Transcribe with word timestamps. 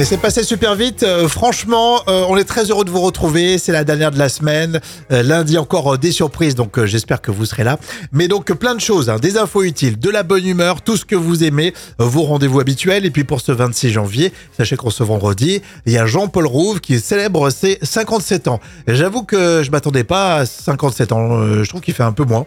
Et 0.00 0.04
c'est 0.06 0.16
passé 0.16 0.42
super 0.44 0.76
vite. 0.76 1.02
Euh, 1.02 1.28
franchement, 1.28 2.00
euh, 2.08 2.24
on 2.30 2.38
est 2.38 2.44
très 2.44 2.70
heureux 2.70 2.86
de 2.86 2.90
vous 2.90 3.02
retrouver. 3.02 3.58
C'est 3.58 3.70
la 3.70 3.84
dernière 3.84 4.10
de 4.10 4.18
la 4.18 4.30
semaine. 4.30 4.80
Euh, 5.12 5.22
lundi 5.22 5.58
encore 5.58 5.92
euh, 5.92 5.98
des 5.98 6.10
surprises, 6.10 6.54
donc 6.54 6.78
euh, 6.78 6.86
j'espère 6.86 7.20
que 7.20 7.30
vous 7.30 7.44
serez 7.44 7.64
là. 7.64 7.78
Mais 8.10 8.26
donc 8.26 8.50
plein 8.54 8.74
de 8.74 8.80
choses, 8.80 9.10
hein, 9.10 9.18
des 9.18 9.36
infos 9.36 9.62
utiles, 9.62 9.98
de 9.98 10.08
la 10.08 10.22
bonne 10.22 10.46
humeur, 10.46 10.80
tout 10.80 10.96
ce 10.96 11.04
que 11.04 11.16
vous 11.16 11.44
aimez, 11.44 11.74
euh, 12.00 12.04
vos 12.06 12.22
rendez-vous 12.22 12.60
habituels. 12.60 13.04
Et 13.04 13.10
puis 13.10 13.24
pour 13.24 13.42
ce 13.42 13.52
26 13.52 13.90
janvier, 13.90 14.32
sachez 14.56 14.78
qu'en 14.78 14.88
ce 14.88 15.02
vendredi, 15.02 15.60
il 15.84 15.92
y 15.92 15.98
a 15.98 16.06
Jean-Paul 16.06 16.46
Rouve 16.46 16.80
qui 16.80 16.98
célèbre 16.98 17.50
ses 17.50 17.78
57 17.82 18.48
ans. 18.48 18.58
J'avoue 18.88 19.24
que 19.24 19.62
je 19.62 19.70
m'attendais 19.70 20.04
pas 20.04 20.36
à 20.36 20.46
57 20.46 21.12
ans. 21.12 21.62
Je 21.62 21.68
trouve 21.68 21.82
qu'il 21.82 21.92
fait 21.92 22.04
un 22.04 22.12
peu 22.12 22.24
moins. 22.24 22.46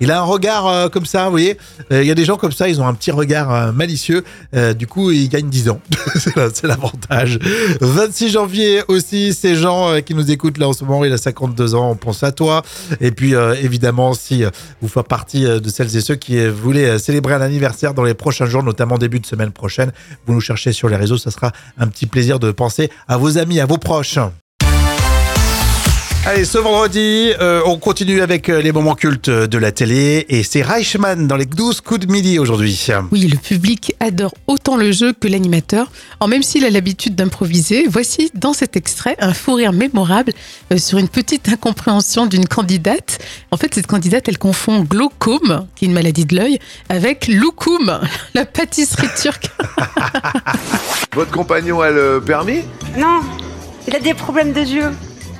Il 0.00 0.10
a 0.10 0.18
un 0.20 0.24
regard 0.24 0.66
euh, 0.66 0.88
comme 0.88 1.06
ça, 1.06 1.24
vous 1.26 1.30
voyez. 1.30 1.56
Euh, 1.92 2.02
Il 2.02 2.08
y 2.08 2.10
a 2.10 2.14
des 2.14 2.24
gens 2.24 2.36
comme 2.36 2.52
ça, 2.52 2.68
ils 2.68 2.80
ont 2.80 2.86
un 2.86 2.94
petit 2.94 3.10
regard 3.10 3.52
euh, 3.54 3.72
malicieux. 3.72 4.24
Euh, 4.54 4.72
du 4.74 4.86
coup, 4.86 5.10
ils 5.10 5.28
gagnent 5.28 5.48
10 5.48 5.68
ans. 5.70 5.80
c'est 6.16 6.34
la- 6.36 6.50
c'est 6.52 6.66
l'avantage. 6.66 7.38
26 7.80 8.30
janvier 8.30 8.82
aussi, 8.88 9.32
ces 9.32 9.54
gens 9.56 10.00
qui 10.04 10.14
nous 10.14 10.30
écoutent 10.30 10.58
là 10.58 10.68
en 10.68 10.72
ce 10.72 10.84
moment, 10.84 11.04
il 11.04 11.12
a 11.12 11.18
52 11.18 11.74
ans, 11.74 11.90
on 11.90 11.96
pense 11.96 12.22
à 12.22 12.32
toi. 12.32 12.62
Et 13.00 13.10
puis, 13.10 13.34
évidemment, 13.62 14.14
si 14.14 14.44
vous 14.80 14.88
faites 14.88 15.06
partie 15.08 15.42
de 15.44 15.68
celles 15.68 15.96
et 15.96 16.00
ceux 16.00 16.16
qui 16.16 16.46
voulaient 16.48 16.98
célébrer 16.98 17.34
un 17.34 17.40
anniversaire 17.40 17.94
dans 17.94 18.04
les 18.04 18.14
prochains 18.14 18.46
jours, 18.46 18.62
notamment 18.62 18.98
début 18.98 19.20
de 19.20 19.26
semaine 19.26 19.50
prochaine, 19.52 19.92
vous 20.26 20.34
nous 20.34 20.40
cherchez 20.40 20.72
sur 20.72 20.88
les 20.88 20.96
réseaux, 20.96 21.16
ça 21.18 21.30
sera 21.30 21.52
un 21.78 21.86
petit 21.88 22.06
plaisir 22.06 22.38
de 22.38 22.50
penser 22.52 22.90
à 23.08 23.16
vos 23.16 23.38
amis, 23.38 23.60
à 23.60 23.66
vos 23.66 23.78
proches. 23.78 24.18
Allez, 26.26 26.46
ce 26.46 26.56
vendredi, 26.56 27.34
euh, 27.38 27.60
on 27.66 27.76
continue 27.76 28.22
avec 28.22 28.48
euh, 28.48 28.62
les 28.62 28.72
moments 28.72 28.94
cultes 28.94 29.28
de 29.28 29.58
la 29.58 29.72
télé 29.72 30.24
et 30.30 30.42
c'est 30.42 30.62
Reichmann 30.62 31.26
dans 31.26 31.36
les 31.36 31.44
12 31.44 31.82
coups 31.82 32.00
de 32.00 32.10
midi 32.10 32.38
aujourd'hui. 32.38 32.86
Oui, 33.12 33.28
le 33.28 33.36
public 33.36 33.94
adore 34.00 34.32
autant 34.46 34.78
le 34.78 34.90
jeu 34.90 35.12
que 35.12 35.28
l'animateur. 35.28 35.92
En 36.20 36.26
même 36.26 36.42
s'il 36.42 36.64
a 36.64 36.70
l'habitude 36.70 37.14
d'improviser, 37.14 37.84
voici 37.86 38.30
dans 38.32 38.54
cet 38.54 38.74
extrait 38.74 39.16
un 39.18 39.34
fou 39.34 39.52
rire 39.52 39.74
mémorable 39.74 40.32
euh, 40.72 40.78
sur 40.78 40.96
une 40.96 41.10
petite 41.10 41.46
incompréhension 41.50 42.24
d'une 42.24 42.48
candidate. 42.48 43.18
En 43.50 43.58
fait, 43.58 43.74
cette 43.74 43.86
candidate, 43.86 44.26
elle 44.26 44.38
confond 44.38 44.80
glaucome, 44.80 45.66
qui 45.76 45.84
est 45.84 45.88
une 45.88 45.94
maladie 45.94 46.24
de 46.24 46.36
l'œil, 46.36 46.58
avec 46.88 47.28
loukoum, 47.28 48.00
la 48.34 48.46
pâtisserie 48.46 49.08
turque. 49.20 49.50
Votre 51.14 51.32
compagnon 51.32 51.82
a 51.82 51.90
le 51.90 52.22
permis? 52.24 52.62
Non, 52.96 53.20
il 53.86 53.94
a 53.94 54.00
des 54.00 54.14
problèmes 54.14 54.54
de 54.54 54.60
yeux. 54.60 54.90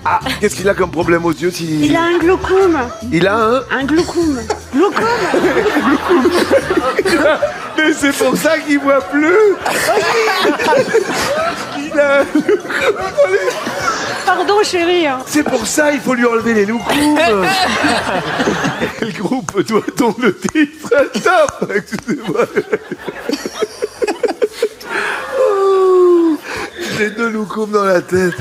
Ah, 0.05 0.21
qu'est-ce 0.41 0.55
qu'il 0.57 0.69
a 0.69 0.75
comme 0.75 0.91
problème 0.91 1.25
aux 1.25 1.33
yeux 1.33 1.51
s'il... 1.51 1.87
Il 1.87 1.97
a 1.97 2.03
un 2.03 2.19
glaucome. 2.19 2.79
Il 3.11 3.27
a 3.27 3.37
un 3.37 3.63
Un 3.71 3.85
glaucome. 3.85 4.39
Glaucome 4.75 5.05
Mais 7.79 7.93
c'est 7.93 8.13
pour 8.13 8.37
ça 8.37 8.59
qu'il 8.59 8.79
voit 8.81 9.01
plus 9.01 9.33
Il 11.79 11.99
a 11.99 12.21
un- 12.21 12.27
Pardon, 14.27 14.63
chérie. 14.63 15.07
hein. 15.07 15.19
C'est 15.27 15.43
pour 15.45 15.67
ça 15.67 15.93
il 15.93 16.01
faut 16.01 16.15
lui 16.15 16.27
enlever 16.27 16.55
les 16.55 16.67
loukoums 16.67 17.19
Quel 18.99 19.13
groupe 19.15 19.63
doit-on 19.67 20.15
le 20.21 20.37
titre? 20.37 20.91
Top 21.23 21.71
Excusez-moi 21.75 22.45
Oh, 25.39 26.37
J'ai 26.97 27.11
deux 27.11 27.31
loukoums 27.31 27.73
dans 27.73 27.85
la 27.85 28.01
tête. 28.01 28.35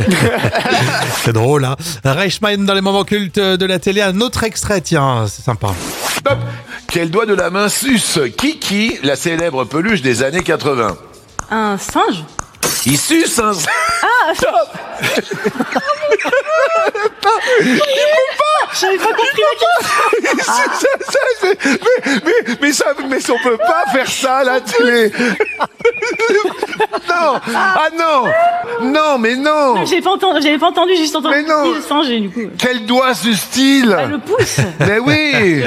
C'est 1.24 1.34
drôle, 1.34 1.66
hein. 1.66 1.76
Reichmann 2.04 2.66
dans 2.66 2.74
les 2.74 2.82
moments 2.82 3.04
cultes 3.04 3.40
de 3.40 3.66
la 3.66 3.80
télé, 3.80 4.02
un 4.02 4.20
autre 4.22 4.44
extrait, 4.44 4.82
tiens, 4.82 5.26
c'est 5.28 5.44
sympa. 5.44 5.70
Top 6.24 6.38
Quel 6.88 7.10
doigt 7.10 7.26
de 7.26 7.34
la 7.34 7.50
main 7.50 7.70
suce. 7.70 8.20
Kiki, 8.38 9.00
la 9.04 9.16
célèbre 9.16 9.64
peluche 9.66 10.02
des 10.02 10.24
années 10.24 10.44
80 10.44 10.98
Un 11.52 11.78
singe? 11.78 12.24
Il 12.86 12.98
suce 12.98 13.40
un... 13.40 13.54
J'avais 18.80 18.98
pas 18.98 19.06
compris 19.14 19.42
la 19.42 19.56
question. 19.60 20.44
Ça, 20.44 20.64
ça, 20.80 21.20
c'est- 21.40 21.58
mais, 21.64 22.22
mais, 22.26 22.56
mais, 22.62 22.72
ça, 22.74 22.86
mais 23.08 23.18
on 23.32 23.38
peut 23.44 23.58
pas 23.58 23.84
faire 23.92 24.08
ça 24.10 24.38
à 24.38 24.44
la 24.44 24.62
télé. 24.62 25.12
non, 27.10 27.40
ah 27.56 27.88
non, 27.98 28.26
non, 28.82 29.18
mais 29.20 29.36
non. 29.36 29.86
J'avais 29.86 30.02
pas 30.02 30.12
entendu, 30.12 30.42
j'avais 30.42 30.58
pas 30.58 30.68
entendu, 30.68 30.94
j'ai 30.96 31.04
juste 31.04 31.16
entendu 31.16 31.36
Mais 31.36 31.44
non. 31.44 31.72
le 31.74 32.20
du 32.20 32.30
coup. 32.30 32.42
Quel 32.58 32.86
doigt 32.86 33.14
suce-t-il 33.14 33.90
Le 34.10 34.18
pouce. 34.20 34.58
Mais 34.80 35.00
oui. 35.00 35.64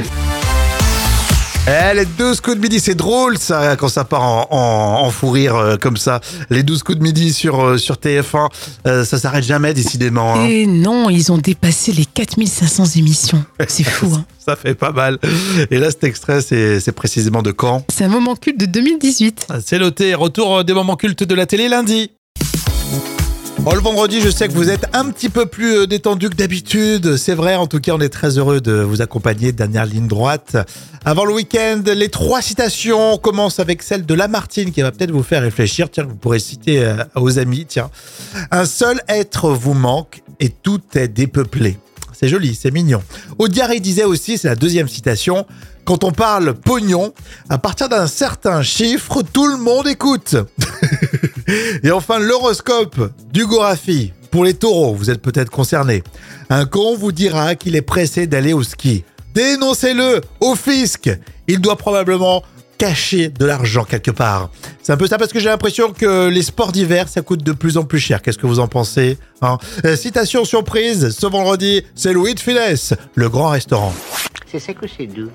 Eh, 1.68 1.94
les 1.94 2.04
12 2.04 2.40
coups 2.42 2.56
de 2.56 2.62
midi, 2.62 2.78
c'est 2.78 2.94
drôle 2.94 3.38
ça, 3.38 3.74
quand 3.76 3.88
ça 3.88 4.04
part 4.04 4.22
en, 4.22 4.46
en, 4.50 5.06
en 5.06 5.10
fou 5.10 5.30
rire 5.30 5.56
euh, 5.56 5.76
comme 5.76 5.96
ça. 5.96 6.20
Les 6.48 6.62
12 6.62 6.84
coups 6.84 6.98
de 6.98 7.02
midi 7.02 7.32
sur, 7.32 7.60
euh, 7.60 7.76
sur 7.76 7.96
TF1, 7.96 8.48
euh, 8.86 9.04
ça 9.04 9.18
s'arrête 9.18 9.42
jamais 9.42 9.74
décidément. 9.74 10.36
hein. 10.36 10.46
Et 10.46 10.66
non, 10.66 11.10
ils 11.10 11.32
ont 11.32 11.38
dépassé 11.38 11.90
les 11.92 12.04
4500 12.04 12.84
émissions. 12.96 13.44
C'est 13.66 13.82
fou, 13.82 14.12
hein 14.14 14.24
Ça 14.38 14.54
fait 14.54 14.74
pas 14.76 14.92
mal. 14.92 15.18
Et 15.72 15.78
là, 15.78 15.90
cet 15.90 16.04
extrait, 16.04 16.40
c'est 16.40 16.78
c'est 16.78 16.92
précisément 16.92 17.42
de 17.42 17.50
quand? 17.50 17.84
C'est 17.92 18.04
un 18.04 18.08
moment 18.08 18.36
culte 18.36 18.60
de 18.60 18.66
2018. 18.66 19.48
C'est 19.64 19.80
noté, 19.80 20.14
retour 20.14 20.62
des 20.62 20.72
moments 20.72 20.94
cultes 20.96 21.24
de 21.24 21.34
la 21.34 21.46
télé 21.46 21.68
lundi. 21.68 22.12
Bon, 23.60 23.74
le 23.74 23.80
vendredi, 23.80 24.20
je 24.20 24.30
sais 24.30 24.46
que 24.48 24.52
vous 24.52 24.70
êtes 24.70 24.86
un 24.92 25.10
petit 25.10 25.28
peu 25.28 25.46
plus 25.46 25.76
euh, 25.76 25.86
détendu 25.86 26.28
que 26.28 26.36
d'habitude. 26.36 27.16
C'est 27.16 27.34
vrai, 27.34 27.56
en 27.56 27.66
tout 27.66 27.80
cas, 27.80 27.92
on 27.94 28.00
est 28.00 28.08
très 28.08 28.38
heureux 28.38 28.60
de 28.60 28.72
vous 28.72 29.02
accompagner. 29.02 29.50
Dernière 29.50 29.86
ligne 29.86 30.06
droite. 30.06 30.56
Avant 31.04 31.24
le 31.24 31.32
week-end, 31.34 31.82
les 31.84 32.08
trois 32.08 32.42
citations. 32.42 33.14
On 33.14 33.18
commence 33.18 33.58
avec 33.58 33.82
celle 33.82 34.06
de 34.06 34.14
Lamartine 34.14 34.70
qui 34.72 34.82
va 34.82 34.92
peut-être 34.92 35.10
vous 35.10 35.22
faire 35.22 35.42
réfléchir. 35.42 35.90
Tiens, 35.90 36.04
vous 36.04 36.14
pourrez 36.14 36.38
citer 36.38 36.84
euh, 36.84 37.02
aux 37.16 37.38
amis. 37.38 37.66
Tiens. 37.66 37.90
Un 38.50 38.66
seul 38.66 39.00
être 39.08 39.50
vous 39.50 39.74
manque 39.74 40.22
et 40.38 40.50
tout 40.50 40.80
est 40.94 41.08
dépeuplé. 41.08 41.78
C'est 42.18 42.28
joli, 42.28 42.54
c'est 42.54 42.70
mignon. 42.70 43.02
Audiard 43.38 43.70
disait 43.80 44.04
aussi, 44.04 44.38
c'est 44.38 44.48
la 44.48 44.56
deuxième 44.56 44.88
citation, 44.88 45.46
quand 45.84 46.02
on 46.02 46.12
parle 46.12 46.54
pognon, 46.54 47.12
à 47.50 47.58
partir 47.58 47.90
d'un 47.90 48.06
certain 48.06 48.62
chiffre, 48.62 49.22
tout 49.22 49.46
le 49.46 49.58
monde 49.58 49.86
écoute. 49.86 50.36
Et 51.82 51.90
enfin, 51.90 52.18
l'horoscope 52.18 53.12
d'Hugo 53.32 53.60
Raffi. 53.60 54.12
Pour 54.30 54.44
les 54.44 54.54
taureaux, 54.54 54.94
vous 54.94 55.10
êtes 55.10 55.22
peut-être 55.22 55.50
concernés. 55.50 56.02
Un 56.50 56.66
con 56.66 56.96
vous 56.96 57.12
dira 57.12 57.54
qu'il 57.54 57.76
est 57.76 57.82
pressé 57.82 58.26
d'aller 58.26 58.52
au 58.52 58.62
ski. 58.62 59.04
Dénoncez-le 59.34 60.20
au 60.40 60.54
fisc. 60.54 61.10
Il 61.46 61.60
doit 61.60 61.76
probablement 61.76 62.42
cacher 62.78 63.28
de 63.28 63.46
l'argent 63.46 63.84
quelque 63.84 64.10
part. 64.10 64.50
C'est 64.82 64.92
un 64.92 64.96
peu 64.96 65.06
ça 65.06 65.16
parce 65.16 65.32
que 65.32 65.40
j'ai 65.40 65.48
l'impression 65.48 65.92
que 65.92 66.28
les 66.28 66.42
sports 66.42 66.72
d'hiver, 66.72 67.08
ça 67.08 67.22
coûte 67.22 67.42
de 67.42 67.52
plus 67.52 67.78
en 67.78 67.84
plus 67.84 67.98
cher. 67.98 68.20
Qu'est-ce 68.20 68.38
que 68.38 68.46
vous 68.46 68.60
en 68.60 68.68
pensez 68.68 69.16
hein? 69.40 69.58
Euh, 69.84 69.96
Citation 69.96 70.44
surprise, 70.44 71.10
ce 71.10 71.26
vendredi, 71.26 71.82
c'est 71.94 72.12
Louis 72.12 72.34
de 72.34 72.40
Finesse, 72.40 72.94
le 73.14 73.28
grand 73.30 73.48
restaurant. 73.48 73.94
C'est 74.50 74.58
sec 74.58 74.76
ou 74.82 74.86
c'est 74.86 75.06
doux? 75.06 75.30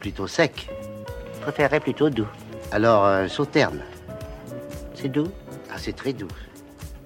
Plutôt 0.00 0.26
sec. 0.26 0.68
Je 1.36 1.40
préférerais 1.40 1.80
plutôt 1.80 2.10
doux. 2.10 2.26
Alors, 2.70 3.06
euh, 3.06 3.28
sauterne. 3.28 3.80
C'est 5.00 5.08
doux? 5.08 5.28
Ah, 5.72 5.78
c'est 5.78 5.94
très 5.94 6.12
doux. 6.12 6.28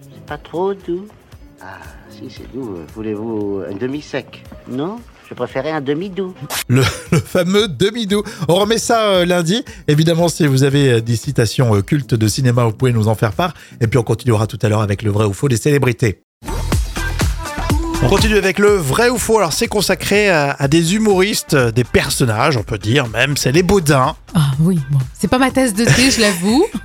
C'est 0.03 0.25
pas 0.27 0.39
trop 0.39 0.75
doux 0.75 1.07
Ah, 1.61 1.79
si, 2.11 2.29
c'est 2.31 2.51
doux. 2.53 2.79
Voulez-vous 2.95 3.63
un 3.71 3.75
demi-sec? 3.77 4.43
Non 4.69 4.99
Je 5.29 5.35
préférais 5.35 5.71
un 5.71 5.81
demi-doux. 5.81 6.35
le, 6.69 6.83
le 7.13 7.19
fameux 7.21 7.69
demi-doux. 7.69 8.23
On 8.49 8.55
remet 8.57 8.79
ça 8.79 9.09
euh, 9.11 9.25
lundi. 9.25 9.65
Évidemment, 9.89 10.29
si 10.29 10.47
vous 10.47 10.65
avez 10.65 10.93
euh, 10.95 11.01
des 11.01 11.17
citations 11.17 11.75
euh, 11.77 11.83
cultes 11.83 12.15
de 12.15 12.29
cinéma, 12.29 12.65
vous 12.65 12.73
pouvez 12.73 12.93
nous 12.93 13.09
en 13.09 13.15
faire 13.15 13.33
part. 13.33 13.55
Et 13.81 13.87
puis 13.87 13.99
on 13.99 14.03
continuera 14.03 14.47
tout 14.47 14.59
à 14.63 14.69
l'heure 14.69 14.83
avec 14.83 15.03
le 15.03 15.11
vrai 15.11 15.25
ou 15.27 15.33
faux 15.33 15.49
des 15.49 15.57
célébrités. 15.57 16.23
On 18.03 18.09
continue 18.09 18.37
avec 18.37 18.59
le 18.61 18.69
vrai 18.77 19.09
ou 19.09 19.19
faux. 19.19 19.39
Alors 19.39 19.53
c'est 19.53 19.67
consacré 19.67 20.29
à, 20.29 20.55
à 20.59 20.69
des 20.69 20.95
humoristes, 20.95 21.55
euh, 21.55 21.73
des 21.73 21.83
personnages, 21.83 22.57
on 22.57 22.63
peut 22.63 22.79
dire 22.79 23.09
même. 23.09 23.37
C'est 23.37 23.51
les 23.51 23.65
Baudins. 23.65 24.15
Ah 24.35 24.51
oui, 24.61 24.79
bon. 24.91 24.99
c'est 25.19 25.29
pas 25.29 25.39
ma 25.39 25.51
tasse 25.51 25.75
de 25.75 25.85
thé, 25.85 26.11
je 26.11 26.21
l'avoue. 26.21 26.65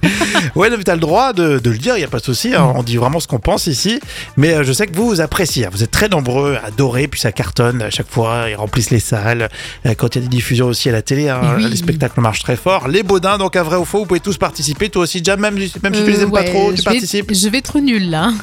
Ouais, 0.56 0.70
mais 0.70 0.84
t'as 0.84 0.96
le 0.96 1.00
droit 1.00 1.34
de, 1.34 1.60
de 1.60 1.70
le 1.70 1.78
dire, 1.78 1.96
il 1.96 2.00
n'y 2.00 2.04
a 2.06 2.08
pas 2.08 2.18
de 2.20 2.24
souci. 2.24 2.56
hein. 2.56 2.74
On 2.76 2.84
dit 2.84 2.98
vraiment 2.98 3.20
ce 3.20 3.28
qu'on 3.28 3.40
pense 3.40 3.68
ici. 3.68 4.00
Mais 4.38 4.54
euh, 4.54 4.64
je 4.64 4.74
sais 4.74 4.88
que 4.88 4.96
vous, 4.96 5.08
vous 5.08 5.22
appréciez. 5.22 5.68
Vous 5.72 5.84
êtes 5.84 5.92
très 5.92 6.10
nombreux 6.10 6.58
à 6.62 6.68
adorer, 6.68 7.08
puis 7.08 7.20
ça 7.20 7.32
cartonne 7.32 7.82
à 7.82 7.90
chaque 7.90 8.10
fois. 8.10 8.46
Ils 8.50 8.56
remplissent 8.56 8.90
les 8.90 9.00
salles. 9.00 9.50
Euh, 9.86 9.94
Quand 9.96 10.16
il 10.16 10.20
y 10.22 10.26
a 10.26 10.28
des 10.28 10.36
diffusions 10.36 10.68
aussi 10.68 10.90
à 10.90 10.94
la 10.94 11.02
télé, 11.02 11.30
hein, 11.30 11.42
Oui. 11.58 11.68
les 11.70 11.76
spectacles 11.76 12.20
marchent 12.22 12.42
très 12.44 12.56
fort. 12.56 12.88
Les 12.88 13.04
Baudins, 13.04 13.38
donc 13.38 13.56
un 13.56 13.64
vrai 13.64 13.76
ou 13.78 13.86
faux, 13.86 14.00
vous 14.00 14.06
pouvez 14.06 14.20
tous 14.20 14.38
participer. 14.38 14.90
Toi 14.90 15.04
aussi, 15.04 15.22
Jam, 15.24 15.40
même, 15.40 15.56
même 15.56 15.68
si 15.68 16.04
tu 16.04 16.12
les 16.12 16.20
Euh, 16.20 16.24
aimes 16.24 16.32
pas 16.32 16.44
trop, 16.44 16.72
tu 16.72 16.78
je 16.78 16.82
vais- 16.82 16.84
participes. 16.86 17.32
Je 17.34 17.50
vais 17.50 17.58
être 17.60 17.80
nul 17.80 18.10
là. 18.10 18.32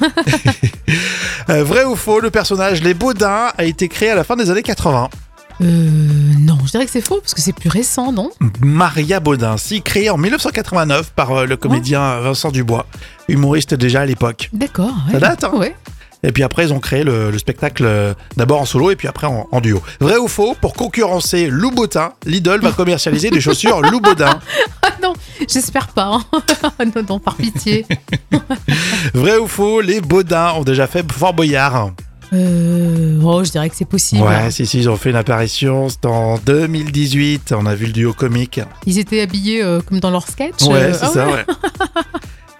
Euh, 1.50 1.64
vrai 1.64 1.84
ou 1.84 1.96
faux, 1.96 2.20
le 2.20 2.30
personnage 2.30 2.57
Les 2.82 2.94
Baudins 2.94 3.50
a 3.56 3.64
été 3.64 3.88
créé 3.88 4.10
à 4.10 4.14
la 4.14 4.24
fin 4.24 4.36
des 4.36 4.50
années 4.50 4.62
80. 4.62 5.08
Euh, 5.60 5.64
non, 6.38 6.56
je 6.64 6.70
dirais 6.70 6.84
que 6.84 6.90
c'est 6.90 7.00
faux 7.00 7.20
parce 7.20 7.34
que 7.34 7.40
c'est 7.40 7.52
plus 7.52 7.68
récent, 7.68 8.12
non? 8.12 8.30
Maria 8.60 9.18
Baudin, 9.20 9.56
si 9.56 9.82
créée 9.82 10.08
en 10.10 10.16
1989 10.16 11.12
par 11.14 11.32
euh, 11.32 11.46
le 11.46 11.56
comédien 11.56 12.20
Vincent 12.20 12.50
Dubois, 12.50 12.86
humoriste 13.28 13.74
déjà 13.74 14.02
à 14.02 14.06
l'époque. 14.06 14.50
D'accord. 14.52 14.94
Ça 15.08 15.14
ouais. 15.14 15.20
date, 15.20 15.44
hein? 15.44 15.52
Ouais. 15.54 15.74
Et 16.24 16.32
puis 16.32 16.42
après, 16.42 16.64
ils 16.64 16.72
ont 16.72 16.80
créé 16.80 17.04
le, 17.04 17.30
le 17.30 17.38
spectacle 17.38 17.84
euh, 17.86 18.12
d'abord 18.36 18.60
en 18.60 18.64
solo 18.64 18.90
et 18.90 18.96
puis 18.96 19.06
après 19.08 19.26
en, 19.28 19.46
en 19.52 19.60
duo. 19.60 19.80
Vrai 20.00 20.16
ou 20.16 20.26
faux, 20.28 20.56
pour 20.60 20.74
concurrencer 20.74 21.48
Louboutin, 21.48 22.12
Lidl 22.26 22.60
va 22.60 22.72
commercialiser 22.72 23.30
des 23.30 23.40
chaussures 23.40 23.80
Louboutin. 23.82 24.40
Ah 24.82 24.90
non, 25.02 25.12
j'espère 25.48 25.88
pas. 25.88 26.18
hein. 26.32 26.84
non, 26.96 27.02
non, 27.08 27.18
par 27.20 27.36
pitié. 27.36 27.86
Vrai 29.14 29.36
ou 29.38 29.46
faux, 29.46 29.80
les 29.80 30.00
Baudins 30.00 30.52
ont 30.56 30.64
déjà 30.64 30.86
fait 30.88 31.04
Fort 31.12 31.34
Boyard 31.34 31.92
Euh, 32.32 33.20
oh, 33.22 33.42
je 33.44 33.50
dirais 33.50 33.68
que 33.70 33.76
c'est 33.76 33.84
possible. 33.88 34.22
Ouais, 34.22 34.50
si, 34.50 34.66
si, 34.66 34.78
ils 34.78 34.88
ont 34.88 34.96
fait 34.96 35.10
une 35.10 35.16
apparition, 35.16 35.88
c'était 35.88 36.08
en 36.08 36.38
2018, 36.38 37.54
on 37.56 37.66
a 37.66 37.74
vu 37.74 37.86
le 37.86 37.92
duo 37.92 38.12
comique. 38.12 38.60
Ils 38.86 38.98
étaient 38.98 39.20
habillés 39.20 39.62
euh, 39.62 39.80
comme 39.80 40.00
dans 40.00 40.10
leur 40.10 40.26
sketch. 40.26 40.62
Ouais, 40.62 40.74
euh, 40.74 40.92
c'est 40.92 41.06
ah 41.06 41.08
ça, 41.08 41.26
ouais. 41.28 41.44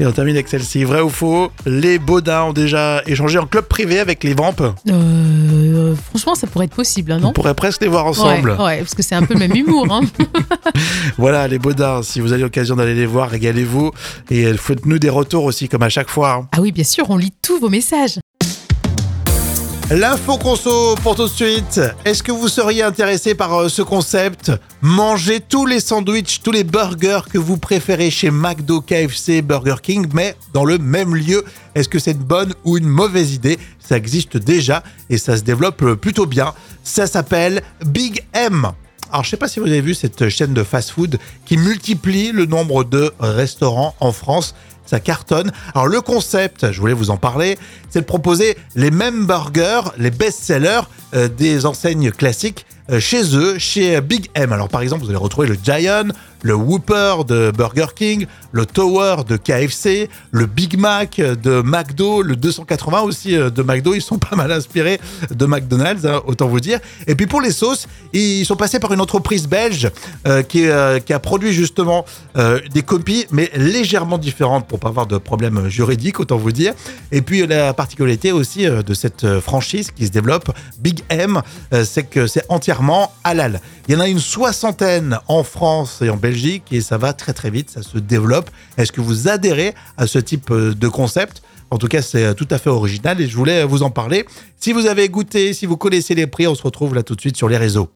Et 0.01 0.07
on 0.07 0.13
termine 0.13 0.37
avec 0.37 0.47
celle-ci. 0.47 0.85
Vrai 0.85 1.01
ou 1.01 1.09
faux, 1.09 1.51
les 1.67 1.99
Baudins 1.99 2.45
ont 2.45 2.53
déjà 2.53 3.03
échangé 3.07 3.37
en 3.39 3.47
club 3.47 3.65
privé 3.65 3.99
avec 3.99 4.23
les 4.23 4.33
Vampes. 4.33 4.63
Euh, 4.89 5.95
franchement, 6.11 6.37
ça 6.37 6.47
pourrait 6.47 6.67
être 6.67 6.75
possible, 6.75 7.11
hein, 7.11 7.19
On 7.21 7.27
non 7.27 7.33
pourrait 7.33 7.55
presque 7.55 7.83
les 7.83 7.89
voir 7.89 8.07
ensemble. 8.07 8.53
Ouais, 8.53 8.65
ouais, 8.65 8.79
parce 8.79 8.95
que 8.95 9.03
c'est 9.03 9.17
un 9.17 9.25
peu 9.25 9.35
le 9.35 9.41
même 9.41 9.57
humour. 9.57 9.87
Hein. 9.91 10.03
Voilà, 11.19 11.49
les 11.49 11.59
Baudins, 11.59 12.03
si 12.05 12.21
vous 12.21 12.33
avez 12.33 12.43
l'occasion 12.43 12.77
d'aller 12.77 12.95
les 12.95 13.07
voir, 13.07 13.29
régalez-vous. 13.29 13.91
Et 14.31 14.53
faites-nous 14.55 15.01
des 15.01 15.11
retours 15.11 15.43
aussi, 15.45 15.69
comme 15.69 15.83
à 15.83 15.89
chaque 15.89 16.11
fois. 16.11 16.33
hein. 16.33 16.49
Ah 16.53 16.61
oui, 16.61 16.71
bien 16.71 16.85
sûr, 16.85 17.11
on 17.11 17.17
lit 17.17 17.33
tous 17.43 17.59
vos 17.59 17.69
messages. 17.69 18.21
L'info 19.91 20.37
conso 20.37 20.97
pour 20.97 21.17
tout 21.17 21.29
de 21.29 21.33
suite. 21.33 21.81
Est-ce 22.05 22.23
que 22.23 22.31
vous 22.31 22.49
seriez 22.49 22.83
intéressé 22.83 23.35
par 23.35 23.55
euh, 23.55 23.69
ce 23.71 23.81
concept? 23.81 24.53
Manger 24.83 25.41
tous 25.41 25.65
les 25.65 25.81
sandwichs, 25.81 26.43
tous 26.43 26.51
les 26.51 26.63
burgers 26.63 27.23
que 27.33 27.39
vous 27.39 27.57
préférez 27.57 28.11
chez 28.11 28.31
McDo, 28.31 28.83
KFC, 28.83 29.41
Burger 29.41 29.77
King, 29.83 30.07
mais 30.13 30.37
dans 30.53 30.67
le 30.67 30.77
même 30.77 31.15
lieu. 31.15 31.43
Est-ce 31.75 31.89
que 31.89 31.99
c'est 31.99 32.11
une 32.11 32.19
bonne 32.19 32.53
ou 32.65 32.77
une 32.77 32.87
mauvaise 32.87 33.33
idée? 33.33 33.59
Ça 33.79 33.97
existe 33.97 34.37
déjà 34.37 34.83
et 35.09 35.17
ça 35.17 35.39
se 35.39 35.43
développe 35.43 35.81
euh, 35.83 35.97
plutôt 35.97 36.27
bien. 36.27 36.53
Ça 36.85 37.07
s'appelle 37.07 37.63
Big 37.87 38.23
M. 38.35 38.71
Alors, 39.11 39.25
je 39.25 39.31
sais 39.31 39.39
pas 39.39 39.49
si 39.49 39.59
vous 39.59 39.69
avez 39.69 39.81
vu 39.81 39.95
cette 39.95 40.29
chaîne 40.29 40.53
de 40.53 40.65
fast-food 40.65 41.19
qui 41.47 41.57
multiplie 41.57 42.31
le 42.31 42.45
nombre 42.45 42.85
de 42.85 43.11
restaurants 43.21 43.95
en 44.01 44.13
France. 44.13 44.55
Ça 44.89 45.01
cartonne. 45.01 45.53
Alors, 45.75 45.87
le 45.87 46.01
concept, 46.01 46.73
je 46.73 46.81
voulais 46.81 46.95
vous 46.95 47.11
en 47.11 47.19
parler, 47.19 47.59
c'est 47.91 48.01
de 48.01 48.07
proposer 48.07 48.57
les 48.75 48.91
mêmes 48.91 49.27
burgers, 49.27 49.83
les 49.99 50.11
best-sellers 50.11 50.81
euh, 51.15 51.29
des 51.29 51.67
enseignes 51.67 52.11
classiques 52.11 52.65
euh, 52.91 52.99
chez 52.99 53.37
eux, 53.37 53.59
chez 53.59 54.01
Big 54.01 54.31
M. 54.33 54.51
Alors, 54.51 54.71
par 54.71 54.81
exemple, 54.81 55.05
vous 55.05 55.11
allez 55.11 55.19
retrouver 55.19 55.47
le 55.47 55.59
Giant, 55.63 56.09
le 56.43 56.55
Whopper 56.55 57.25
de 57.27 57.53
Burger 57.57 57.87
King, 57.95 58.27
le 58.53 58.67
Tower 58.67 59.17
de 59.27 59.37
KFC, 59.37 60.09
le 60.31 60.47
Big 60.47 60.79
Mac 60.79 61.21
de 61.21 61.63
McDo, 61.63 62.23
le 62.23 62.37
280 62.37 63.03
aussi 63.03 63.37
euh, 63.37 63.51
de 63.51 63.63
McDo. 63.63 63.95
Ils 63.95 64.03
sont 64.03 64.19
pas 64.31 64.37
mal 64.37 64.51
inspirés 64.53 65.01
de 65.31 65.47
McDonald's, 65.47 66.05
hein, 66.05 66.23
autant 66.27 66.49
vous 66.49 66.61
dire. 66.61 66.81
Et 67.07 67.15
puis 67.15 67.27
pour 67.27 67.41
les 67.41 67.53
sauces, 67.53 67.87
ils 68.13 68.45
sont 68.45 68.57
passés 68.57 68.79
par 68.79 68.93
une 68.93 69.01
entreprise 69.01 69.49
belge 69.49 69.91
euh, 70.27 70.43
qui, 70.43 70.67
euh, 70.67 70.99
qui 71.01 71.13
a 71.13 71.19
produit 71.19 71.53
justement 71.53 72.05
des 72.73 72.83
copies, 72.83 73.27
mais 73.33 73.51
légèrement 73.57 74.17
différentes 74.17 74.69
pour 74.69 74.79
pas 74.79 74.89
avoir 74.89 75.07
de 75.07 75.19
problème 75.19 75.69
juridique, 75.69 76.21
autant 76.21 76.37
vous 76.37 76.53
dire. 76.53 76.73
Et 77.11 77.21
puis 77.21 77.47
la 77.47 77.75
particularité 77.75 78.31
aussi 78.31 78.65
de 78.67 78.95
cette 78.95 79.41
franchise 79.41 79.91
qui 79.91 80.07
se 80.07 80.13
développe, 80.13 80.51
Big 80.79 81.01
M, 81.09 81.43
c'est 81.85 82.05
que 82.05 82.27
c'est 82.27 82.45
entièrement 82.49 83.13
halal. 83.25 83.61
Il 83.89 83.95
y 83.95 83.97
en 83.97 84.01
a 84.01 84.09
une 84.09 84.21
soixantaine 84.21 85.19
en 85.27 85.43
France 85.43 86.01
et 86.03 86.11
en 86.11 86.17
Belgique 86.17 86.28
et 86.71 86.81
ça 86.81 86.99
va 86.99 87.13
très 87.13 87.33
très 87.33 87.51
vite, 87.51 87.71
ça 87.71 87.83
se 87.83 87.99
développe. 87.99 88.51
Est-ce 88.77 88.93
que 88.93 89.01
vous 89.01 89.29
adhérez 89.29 89.75
à 89.97 90.07
ce 90.07 90.19
type 90.19 90.51
euh, 90.51 90.75
de 90.75 90.89
concept? 90.89 91.43
En 91.71 91.79
tout 91.79 91.89
cas, 91.89 92.03
c'est 92.03 92.25
euh, 92.25 92.35
tout 92.35 92.49
à 92.51 92.59
fait 92.59 92.71
original 92.71 93.21
et 93.21 93.29
je 93.29 93.37
voulais 93.37 93.65
vous 93.65 93.83
en 93.83 93.91
parler. 93.91 94.25
Si 94.57 94.73
vous 94.73 94.87
avez 94.87 95.09
goûté, 95.09 95.53
si 95.53 95.67
vous 95.67 95.77
connaissez 95.77 96.15
les 96.15 96.27
prix, 96.27 96.47
on 96.47 96.55
se 96.55 96.63
retrouve 96.63 96.95
là 96.95 97.03
tout 97.03 97.15
de 97.15 97.21
suite 97.21 97.37
sur 97.37 97.49
les 97.49 97.57
réseaux. 97.57 97.91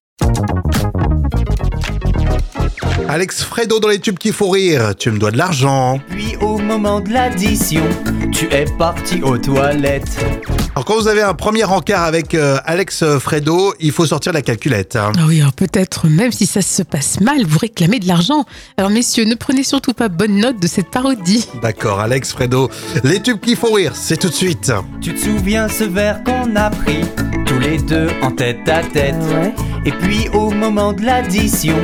Alex 3.08 3.42
Fredo 3.42 3.80
dans 3.80 3.88
les 3.88 3.98
tubes 3.98 4.18
qui 4.18 4.32
font 4.32 4.50
rire. 4.50 4.94
Tu 4.96 5.10
me 5.10 5.18
dois 5.18 5.30
de 5.30 5.38
l'argent. 5.38 6.00
Puis 6.08 6.36
au 6.40 6.58
moment 6.58 7.00
de 7.00 7.10
l'addition, 7.10 7.82
tu 8.32 8.46
es 8.52 8.64
parti 8.78 9.22
aux 9.22 9.38
toilettes. 9.38 10.18
Alors 10.74 10.86
quand 10.86 10.94
vous 10.94 11.06
avez 11.08 11.20
un 11.20 11.34
premier 11.34 11.64
encart 11.64 12.04
avec 12.04 12.34
euh, 12.34 12.56
Alex 12.64 13.04
Fredo, 13.18 13.74
il 13.78 13.92
faut 13.92 14.06
sortir 14.06 14.32
la 14.32 14.40
calculette. 14.40 14.96
hein. 14.96 15.12
Ah 15.18 15.24
oui, 15.28 15.38
alors 15.40 15.52
peut-être, 15.52 16.08
même 16.08 16.32
si 16.32 16.46
ça 16.46 16.62
se 16.62 16.82
passe 16.82 17.20
mal, 17.20 17.44
vous 17.46 17.58
réclamez 17.58 17.98
de 17.98 18.08
l'argent. 18.08 18.46
Alors 18.78 18.90
messieurs, 18.90 19.24
ne 19.24 19.34
prenez 19.34 19.64
surtout 19.64 19.92
pas 19.92 20.08
bonne 20.08 20.38
note 20.38 20.58
de 20.60 20.66
cette 20.66 20.90
parodie. 20.90 21.46
D'accord, 21.60 22.00
Alex 22.00 22.32
Fredo. 22.32 22.70
Les 23.04 23.20
tubes 23.20 23.38
qui 23.40 23.54
font 23.54 23.74
rire, 23.74 23.92
c'est 23.94 24.16
tout 24.16 24.30
de 24.30 24.34
suite. 24.34 24.72
Tu 25.02 25.14
te 25.14 25.20
souviens 25.20 25.68
ce 25.68 25.84
verre 25.84 26.24
qu'on 26.24 26.56
a 26.56 26.70
pris 26.70 27.00
tous 27.44 27.58
les 27.58 27.76
deux 27.76 28.08
en 28.22 28.30
tête 28.30 28.66
à 28.66 28.82
tête. 28.82 29.14
Et 29.84 29.90
puis 29.90 30.28
au 30.32 30.50
moment 30.50 30.92
de 30.92 31.04
l'addition, 31.04 31.74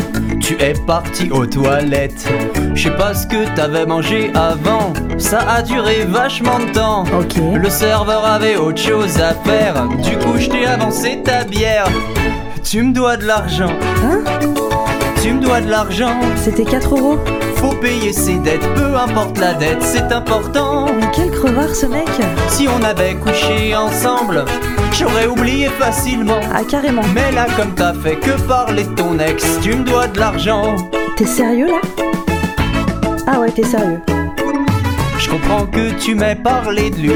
tu 0.40 0.54
es 0.60 0.74
parti 0.86 1.30
aux 1.30 1.46
toilettes. 1.46 2.28
Je 2.74 2.84
sais 2.84 2.96
pas 2.96 3.12
ce 3.14 3.26
que 3.26 3.52
t'avais 3.56 3.86
mangé 3.86 4.30
avant, 4.34 4.92
ça 5.18 5.40
a 5.40 5.62
duré 5.62 6.04
vachement 6.04 6.60
de 6.60 6.72
temps. 6.72 7.04
Ok. 7.18 7.36
Le 7.54 7.68
serveur 7.68 8.24
avait 8.24 8.56
autre 8.56 8.80
chose 8.80 9.20
à 9.20 9.34
faire, 9.34 9.88
du 10.02 10.16
coup 10.18 10.38
je 10.38 10.48
t'ai 10.48 10.66
avancé 10.66 11.20
ta 11.24 11.44
bière. 11.44 11.88
Tu 12.62 12.82
me 12.82 12.92
dois 12.92 13.16
de 13.16 13.24
l'argent. 13.24 13.72
Hein 14.04 14.22
Tu 15.20 15.32
me 15.32 15.40
dois 15.40 15.60
de 15.60 15.68
l'argent. 15.70 16.20
C'était 16.36 16.64
4 16.64 16.96
euros 16.96 17.18
Faut 17.56 17.74
payer 17.74 18.12
ses 18.12 18.36
dettes, 18.36 18.66
peu 18.74 18.94
importe 18.96 19.38
la 19.38 19.54
dette, 19.54 19.82
c'est 19.82 20.12
important. 20.12 20.86
Mais 20.94 21.06
quel 21.12 21.30
crevard 21.30 21.74
ce 21.74 21.86
mec 21.86 22.08
Si 22.48 22.68
on 22.68 22.84
avait 22.84 23.14
couché 23.14 23.74
ensemble, 23.74 24.44
j'aurais 24.93 25.26
oublié 25.26 25.67
facilement. 25.69 26.40
Ah 26.55 26.62
carrément. 26.69 27.02
Mais 27.14 27.31
là, 27.32 27.46
comme 27.56 27.75
t'as 27.75 27.94
fait 27.94 28.17
que 28.17 28.31
parler 28.46 28.85
de 28.85 28.94
ton 28.94 29.19
ex, 29.19 29.58
tu 29.62 29.75
me 29.75 29.85
dois 29.85 30.06
de 30.08 30.19
l'argent. 30.19 30.76
T'es 31.17 31.26
sérieux 31.26 31.69
là? 31.69 31.81
Ah 33.26 33.40
ouais, 33.40 33.50
t'es 33.50 33.64
sérieux. 33.64 34.00
Je 35.19 35.29
comprends 35.29 35.67
que 35.67 35.90
tu 35.99 36.14
m'aies 36.14 36.37
parlé 36.37 36.90
de 36.90 36.96
lui. 36.96 37.12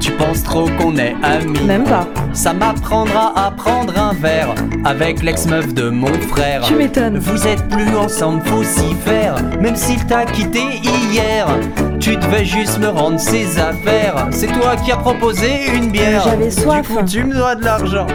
Tu 0.00 0.12
penses 0.12 0.42
trop 0.42 0.68
qu'on 0.78 0.96
est 0.96 1.14
amis. 1.22 1.60
Même 1.66 1.84
pas. 1.84 2.06
Ça 2.36 2.52
m'apprendra 2.52 3.32
à 3.34 3.50
prendre 3.50 3.98
un 3.98 4.12
verre 4.12 4.54
avec 4.84 5.22
l'ex-meuf 5.22 5.72
de 5.72 5.88
mon 5.88 6.12
frère. 6.28 6.60
Tu 6.60 6.74
m'étonnes. 6.74 7.16
Vous 7.16 7.46
êtes 7.46 7.66
plus 7.68 7.96
ensemble, 7.96 8.42
faut 8.44 8.62
s'y 8.62 8.94
faire. 9.06 9.36
Même 9.58 9.74
s'il 9.74 10.04
t'a 10.04 10.26
quitté 10.26 10.60
hier, 10.82 11.46
tu 11.98 12.14
devais 12.14 12.44
juste 12.44 12.78
me 12.78 12.88
rendre 12.88 13.18
ses 13.18 13.58
affaires. 13.58 14.28
C'est 14.32 14.48
toi 14.48 14.76
qui 14.76 14.92
as 14.92 14.98
proposé 14.98 15.66
une 15.74 15.90
bière. 15.90 16.24
J'avais 16.24 16.50
soif. 16.50 16.86
Du 16.86 16.94
coup, 16.94 17.04
tu 17.06 17.24
me 17.24 17.34
dois 17.34 17.54
de 17.54 17.64
l'argent. 17.64 18.06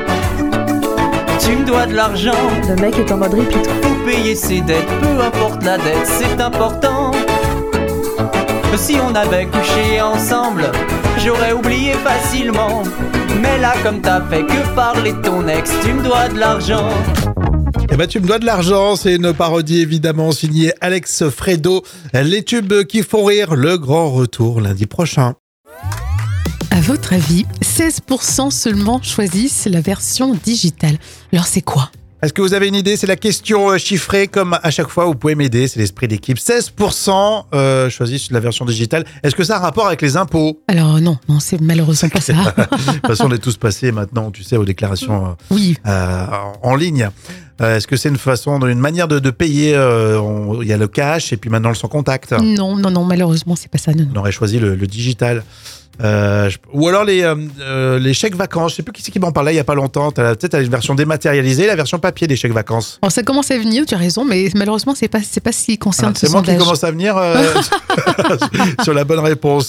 Tu 1.40 1.56
me 1.56 1.66
dois 1.66 1.88
de 1.88 1.96
l'argent. 1.96 2.38
Le 2.70 2.76
mec 2.76 3.00
est 3.00 3.12
en 3.12 3.18
mode 3.18 3.34
repeat. 3.34 3.68
Faut 3.82 4.06
payer 4.06 4.36
ses 4.36 4.62
dettes, 4.62 4.88
peu 5.02 5.20
importe 5.20 5.64
la 5.64 5.78
dette, 5.78 6.06
c'est 6.06 6.40
important. 6.40 7.12
Si 8.78 8.98
on 9.00 9.14
avait 9.14 9.46
couché 9.46 10.02
ensemble, 10.02 10.72
j'aurais 11.18 11.52
oublié 11.54 11.94
facilement. 11.94 12.84
Mais 13.42 13.58
là, 13.58 13.74
comme 13.84 14.02
t'as 14.02 14.22
fait 14.30 14.46
que 14.46 14.76
parler 14.76 15.14
de 15.14 15.22
ton 15.22 15.48
ex, 15.48 15.72
tu 15.84 15.94
me 15.94 16.04
dois 16.04 16.30
de 16.30 16.38
l'argent. 16.38 16.90
Eh 17.92 17.98
ben, 17.98 18.08
tu 18.08 18.20
me 18.20 18.28
dois 18.28 18.40
de 18.40 18.46
l'argent. 18.46 18.96
C'est 18.96 19.16
une 19.16 19.34
parodie 19.34 19.82
évidemment 19.82 20.32
signée 20.32 20.74
Alex 20.80 21.28
Fredo. 21.30 21.84
Les 22.14 22.44
tubes 22.44 22.84
qui 22.84 23.02
font 23.02 23.26
rire. 23.26 23.56
Le 23.56 23.78
grand 23.78 24.12
retour 24.12 24.62
lundi 24.62 24.86
prochain. 24.86 25.34
À 26.70 26.80
votre 26.82 27.14
avis, 27.14 27.46
16% 27.62 28.52
seulement 28.52 29.02
choisissent 29.02 29.68
la 29.70 29.82
version 29.82 30.36
digitale. 30.36 30.98
Alors 31.34 31.48
c'est 31.48 31.62
quoi? 31.62 31.92
Est-ce 32.24 32.34
que 32.34 32.42
vous 32.44 32.54
avez 32.54 32.68
une 32.68 32.76
idée? 32.76 32.98
C'est 32.98 33.08
la 33.08 33.16
question 33.16 33.72
euh, 33.72 33.78
chiffrée 33.80 34.28
comme 34.28 34.56
à 34.62 34.70
chaque 34.70 34.90
fois. 34.90 35.06
Vous 35.06 35.16
pouvez 35.16 35.34
m'aider. 35.34 35.68
C'est 35.68 35.80
l'esprit 35.80 36.08
d'équipe. 36.08 36.38
16% 36.38 37.46
euh, 37.54 37.90
choisissent 37.90 38.30
la 38.30 38.40
version 38.40 38.64
digitale. 38.64 39.06
Est-ce 39.24 39.36
que 39.36 39.44
ça 39.44 39.56
a 39.56 39.58
un 39.58 39.62
rapport 39.62 39.88
avec 39.88 40.04
les 40.04 40.18
impôts? 40.18 40.62
Alors 40.68 41.00
non, 41.02 41.18
non, 41.28 41.40
c'est 41.40 41.60
malheureusement 41.60 42.10
pas 42.10 42.22
ça. 42.22 42.34
De 42.34 42.92
toute 42.94 43.08
façon, 43.08 43.26
on 43.28 43.32
est 43.34 43.40
tous 43.40 43.58
passés 43.58 43.92
maintenant, 43.92 44.30
tu 44.30 44.44
sais, 44.44 44.56
aux 44.56 44.66
déclarations 44.66 45.26
euh, 45.30 45.30
Oui, 45.50 45.78
euh, 45.88 46.26
en 46.62 46.76
ligne. 46.76 47.10
Euh, 47.60 47.78
Est-ce 47.78 47.88
que 47.88 47.96
c'est 47.96 48.10
une 48.10 48.18
façon, 48.18 48.60
une 48.68 48.80
manière 48.80 49.08
de, 49.08 49.18
de 49.18 49.32
payer 49.32 49.70
Il 49.72 50.68
y 50.68 50.74
a 50.74 50.78
le 50.78 50.88
cash 50.88 51.34
et 51.34 51.38
puis 51.38 51.50
maintenant 51.50 51.70
le 51.70 51.76
sans 51.76 51.88
contact? 51.88 52.34
non, 52.34 52.76
non, 52.76 52.92
non, 52.92 53.04
malheureusement 53.04 53.56
c'est 53.56 53.70
pas 53.72 53.78
ça. 53.80 53.94
Non, 53.94 54.04
non. 54.04 54.12
On 54.16 54.20
aurait 54.20 54.32
choisi 54.32 54.60
le, 54.60 54.76
le 54.76 54.86
digital. 54.88 55.44
Euh, 56.04 56.50
je- 56.50 56.58
ou 56.74 56.88
alors 56.88 57.04
les, 57.04 57.22
euh, 57.22 57.36
euh, 57.60 58.00
les 58.00 58.14
chèques 58.14 58.36
vacances. 58.36 58.72
Je 58.72 58.78
sais 58.78 58.84
plus 58.84 58.94
qui 58.94 59.02
c'est 59.04 59.12
qui 59.12 59.20
m'en 59.20 59.32
parlait 59.32 59.54
il 59.54 59.58
y 59.58 59.60
a 59.60 59.64
pas 59.64 59.76
longtemps. 59.76 60.12
T'as 60.12 60.36
peut-être 60.36 60.60
une 60.62 60.70
version 60.70 60.96
dématérialisée, 60.96 61.68
la 61.68 61.76
version 61.76 62.00
papier 62.00 62.28
des 62.28 62.36
chèques 62.36 62.54
vacances. 62.54 63.00
Ça 63.10 63.24
commence 63.24 63.52
à 63.52 63.58
venir, 63.58 63.86
tu 63.86 63.94
as 63.94 63.98
raison, 63.98 64.26
mais 64.26 64.50
malheureusement 64.56 64.96
c'est 64.96 65.08
pas, 65.08 65.20
c'est 65.22 65.42
pas 65.42 65.52
qui 65.52 65.78
concerne 65.78 66.14
Ah, 66.16 66.20
ce 66.20 66.26
c'est 66.28 66.32
moi 66.32 66.42
qui 66.42 66.56
commence 66.58 66.84
à 66.84 66.92
venir 66.92 67.18
euh, 67.18 67.44
sur 68.84 68.94
la 68.94 69.04
bonne 69.04 69.20
réponse. 69.20 69.68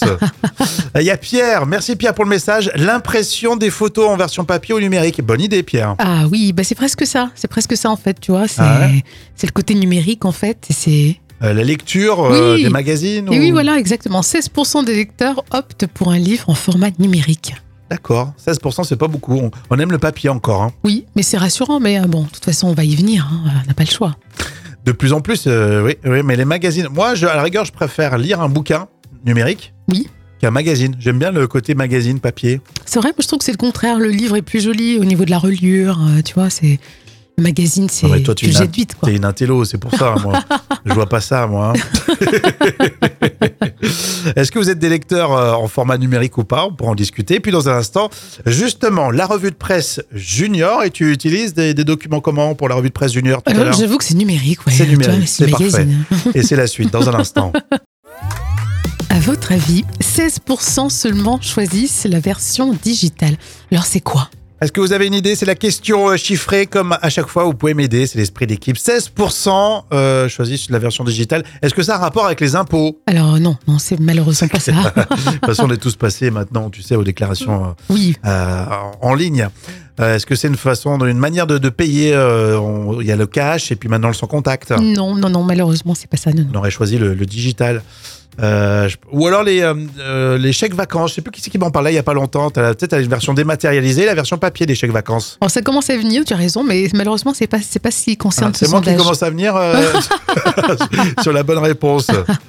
Il 0.95 1.03
y 1.03 1.11
a 1.11 1.17
Pierre. 1.17 1.65
Merci 1.65 1.95
Pierre 1.95 2.13
pour 2.13 2.23
le 2.25 2.29
message. 2.29 2.71
L'impression 2.75 3.55
des 3.55 3.69
photos 3.69 4.09
en 4.09 4.17
version 4.17 4.43
papier 4.45 4.73
ou 4.73 4.79
numérique. 4.79 5.21
Bonne 5.21 5.41
idée 5.41 5.63
Pierre. 5.63 5.95
Ah 5.99 6.23
oui, 6.31 6.53
bah 6.53 6.63
c'est 6.63 6.75
presque 6.75 7.05
ça. 7.05 7.29
C'est 7.35 7.47
presque 7.47 7.75
ça 7.77 7.89
en 7.89 7.97
fait, 7.97 8.19
tu 8.19 8.31
vois. 8.31 8.47
C'est 8.47 8.61
Ah 8.61 8.79
ouais 8.81 9.03
c'est 9.35 9.47
le 9.47 9.51
côté 9.51 9.73
numérique 9.75 10.25
en 10.25 10.31
fait. 10.31 10.65
C'est 10.69 11.17
Euh, 11.43 11.53
la 11.53 11.63
lecture 11.63 12.23
euh, 12.23 12.55
Oui. 12.55 12.63
des 12.63 12.69
magazines. 12.69 13.27
et 13.31 13.37
ou- 13.37 13.41
oui 13.41 13.51
voilà 13.51 13.77
exactement. 13.77 14.21
16% 14.21 14.85
des 14.85 14.95
lecteurs 14.95 15.43
optent 15.51 15.87
pour 15.87 16.11
un 16.11 16.17
livre 16.17 16.49
en 16.49 16.55
format 16.55 16.89
numérique. 16.99 17.53
D'accord. 17.89 18.33
16%, 18.43 18.83
c'est 18.85 18.95
pas 18.95 19.07
beaucoup. 19.07 19.35
On, 19.37 19.51
on 19.69 19.77
aime 19.79 19.91
le 19.91 19.97
papier 19.99 20.29
encore. 20.29 20.63
hein. 20.63 20.71
Oui, 20.83 21.05
mais 21.15 21.21
c'est 21.21 21.37
rassurant. 21.37 21.79
Mais 21.79 21.99
euh, 21.99 22.03
bon, 22.07 22.23
de 22.23 22.29
toute 22.29 22.45
façon 22.45 22.67
on 22.67 22.73
va 22.73 22.85
y 22.85 22.95
venir. 22.95 23.29
hein, 23.31 23.51
On 23.63 23.67
n'a 23.67 23.73
pas 23.73 23.83
le 23.83 23.89
choix. 23.91 24.15
De 24.85 24.91
plus 24.91 25.13
en 25.13 25.21
plus, 25.21 25.47
oui, 25.47 25.95
oui, 26.05 26.21
mais 26.23 26.35
les 26.35 26.43
magazines. 26.45 26.87
Moi, 26.93 27.15
je, 27.15 27.25
à 27.25 27.35
la 27.35 27.43
rigueur, 27.43 27.63
je 27.65 27.71
préfère 27.71 28.17
lire 28.17 28.41
un 28.41 28.49
bouquin 28.49 28.87
numérique 29.25 29.73
Oui. 29.89 30.07
qu'un 30.39 30.51
magazine. 30.51 30.95
J'aime 30.99 31.19
bien 31.19 31.31
le 31.31 31.47
côté 31.47 31.73
magazine 31.75 32.19
papier. 32.19 32.59
C'est 32.85 32.99
vrai, 32.99 33.09
moi 33.09 33.15
je 33.21 33.27
trouve 33.27 33.39
que 33.39 33.45
c'est 33.45 33.51
le 33.53 33.57
contraire. 33.57 33.97
Le 33.99 34.09
livre 34.09 34.35
est 34.35 34.41
plus 34.41 34.61
joli 34.61 34.97
au 34.97 35.05
niveau 35.05 35.23
de 35.25 35.29
la 35.31 35.37
reliure. 35.39 35.99
tu 36.25 36.33
vois, 36.33 36.49
c'est. 36.49 36.79
Le 37.37 37.43
magazine, 37.43 37.87
c'est. 37.89 38.05
Ah 38.05 38.09
ouais, 38.11 38.23
jettes 38.51 38.75
vite, 38.75 38.95
quoi. 38.95 39.09
T'es 39.09 39.15
une 39.15 39.25
intello, 39.25 39.65
c'est 39.65 39.79
pour 39.79 39.91
ça, 39.95 40.15
moi. 40.21 40.39
Je 40.85 40.93
vois 40.93 41.07
pas 41.09 41.21
ça, 41.21 41.47
moi. 41.47 41.73
hein. 41.75 42.25
Est-ce 44.35 44.51
que 44.51 44.59
vous 44.59 44.69
êtes 44.69 44.79
des 44.79 44.89
lecteurs 44.89 45.33
euh, 45.33 45.53
en 45.53 45.67
format 45.67 45.97
numérique 45.97 46.37
ou 46.37 46.43
pas? 46.43 46.65
On 46.65 46.73
pourra 46.73 46.91
en 46.91 46.95
discuter. 46.95 47.39
Puis 47.39 47.51
dans 47.51 47.69
un 47.69 47.73
instant, 47.77 48.09
justement, 48.45 49.11
la 49.11 49.25
revue 49.25 49.49
de 49.49 49.55
presse 49.55 50.01
junior. 50.13 50.83
Et 50.83 50.91
tu 50.91 51.11
utilises 51.11 51.53
des, 51.53 51.73
des 51.73 51.83
documents 51.83 52.21
comment 52.21 52.55
pour 52.55 52.69
la 52.69 52.75
revue 52.75 52.89
de 52.89 52.93
presse 52.93 53.13
junior 53.13 53.41
tout 53.43 53.53
l'heure? 53.53 53.73
J'avoue 53.73 53.97
que 53.97 54.03
c'est 54.03 54.13
numérique, 54.13 54.65
ouais. 54.65 54.73
C'est 54.73 54.87
numérique, 54.87 55.27
c'est 55.27 55.47
parfait. 55.49 55.65
magazine. 55.65 56.03
Et 56.35 56.43
c'est 56.43 56.55
la 56.55 56.67
suite 56.67 56.91
dans 56.91 57.09
un 57.09 57.13
instant. 57.15 57.51
À 59.09 59.19
votre 59.19 59.51
avis, 59.51 59.85
16% 60.01 60.89
seulement 60.89 61.39
choisissent 61.39 62.05
la 62.09 62.19
version 62.19 62.73
digitale. 62.73 63.35
Alors 63.71 63.85
c'est 63.85 63.99
quoi? 63.99 64.27
Est-ce 64.63 64.71
que 64.71 64.79
vous 64.79 64.93
avez 64.93 65.07
une 65.07 65.13
idée? 65.13 65.35
C'est 65.35 65.45
la 65.45 65.55
question 65.55 66.07
euh, 66.09 66.15
chiffrée, 66.15 66.67
comme 66.67 66.97
à 67.01 67.09
chaque 67.09 67.27
fois, 67.27 67.43
vous 67.43 67.53
pouvez 67.53 67.73
m'aider, 67.73 68.07
c'est 68.07 68.17
l'esprit 68.17 68.47
d'équipe. 68.47 68.77
16% 68.77 69.83
euh, 69.91 70.29
choisissent 70.29 70.69
la 70.69 70.79
version 70.79 71.03
digitale. 71.03 71.43
Est-ce 71.61 71.73
que 71.73 71.83
ça 71.83 71.95
a 71.95 71.97
un 71.97 71.99
rapport 72.01 72.25
avec 72.25 72.39
les 72.39 72.55
impôts? 72.55 72.97
Alors 73.05 73.37
non, 73.41 73.57
non, 73.67 73.77
c'est 73.77 73.99
malheureusement 73.99 74.47
pas 74.47 74.59
ça. 74.61 74.71
De 74.95 75.31
toute 75.31 75.45
façon, 75.45 75.65
on 75.67 75.71
est 75.73 75.77
tous 75.77 75.97
passés 75.97 76.31
maintenant, 76.31 76.69
tu 76.69 76.81
sais, 76.81 76.95
aux 76.95 77.03
déclarations 77.03 77.65
euh, 77.65 77.67
Oui, 77.89 78.15
euh, 78.25 78.65
en 79.01 79.13
ligne. 79.15 79.49
Euh, 79.99 80.15
Est-ce 80.15 80.25
que 80.25 80.33
c'est 80.35 80.47
une 80.47 80.55
façon, 80.55 80.97
une 81.05 81.17
manière 81.19 81.45
de, 81.45 81.57
de 81.57 81.69
payer 81.69 82.13
euh, 82.15 82.57
on- 82.57 83.01
Il 83.01 83.05
y 83.07 83.11
a 83.11 83.17
le 83.17 83.27
cash 83.27 83.69
et 83.71 83.75
puis 83.75 83.89
maintenant 83.89 84.07
le 84.07 84.13
sans 84.13 84.27
contact? 84.27 84.71
non, 84.71 85.13
non, 85.13 85.29
non, 85.29 85.43
malheureusement 85.43 85.93
c'est 85.93 86.07
pas 86.09 86.15
ça. 86.17 86.31
Non, 86.31 86.43
non. 86.43 86.49
On 86.53 86.57
aurait 86.59 86.71
choisi 86.71 86.97
le, 86.97 87.13
le 87.13 87.25
digital. 87.25 87.83
Euh, 88.41 88.87
je- 88.89 88.97
ou 89.11 89.27
alors 89.27 89.43
les, 89.43 89.61
euh, 89.61 89.73
euh, 89.99 90.37
les 90.37 90.51
chèques 90.53 90.73
vacances. 90.73 91.11
Je 91.11 91.15
sais 91.15 91.21
plus 91.21 91.31
qui 91.31 91.41
c'est 91.41 91.49
qui 91.49 91.57
m'en 91.57 91.71
parlait 91.71 91.91
il 91.91 91.95
y 91.95 91.99
a 91.99 92.03
pas 92.03 92.13
longtemps. 92.13 92.49
Peut-être 92.49 92.99
une 92.99 93.07
version 93.09 93.33
dématérialisée, 93.33 94.05
la 94.05 94.15
version 94.15 94.37
papier 94.37 94.65
des 94.65 94.75
chèques 94.75 94.91
vacances. 94.91 95.37
Alors 95.41 95.51
ça 95.51 95.61
commence 95.61 95.89
à 95.89 95.97
venir, 95.97 96.23
tu 96.25 96.33
as 96.33 96.37
raison, 96.37 96.63
mais 96.63 96.87
malheureusement 96.93 97.33
c'est 97.33 97.47
pas, 97.47 97.59
c'est 97.61 97.79
pas 97.79 97.91
ce 97.91 98.03
qui 98.05 98.17
concerne 98.17 98.51
Ah, 98.53 98.57
ce 98.57 98.65
c'est 98.65 98.71
moi 98.71 98.81
qui 98.81 98.95
commence 98.95 99.21
à 99.23 99.29
venir 99.29 99.55
euh, 99.55 99.83
sur 101.21 101.33
la 101.33 101.43
bonne 101.43 101.59
réponse. 101.59 102.07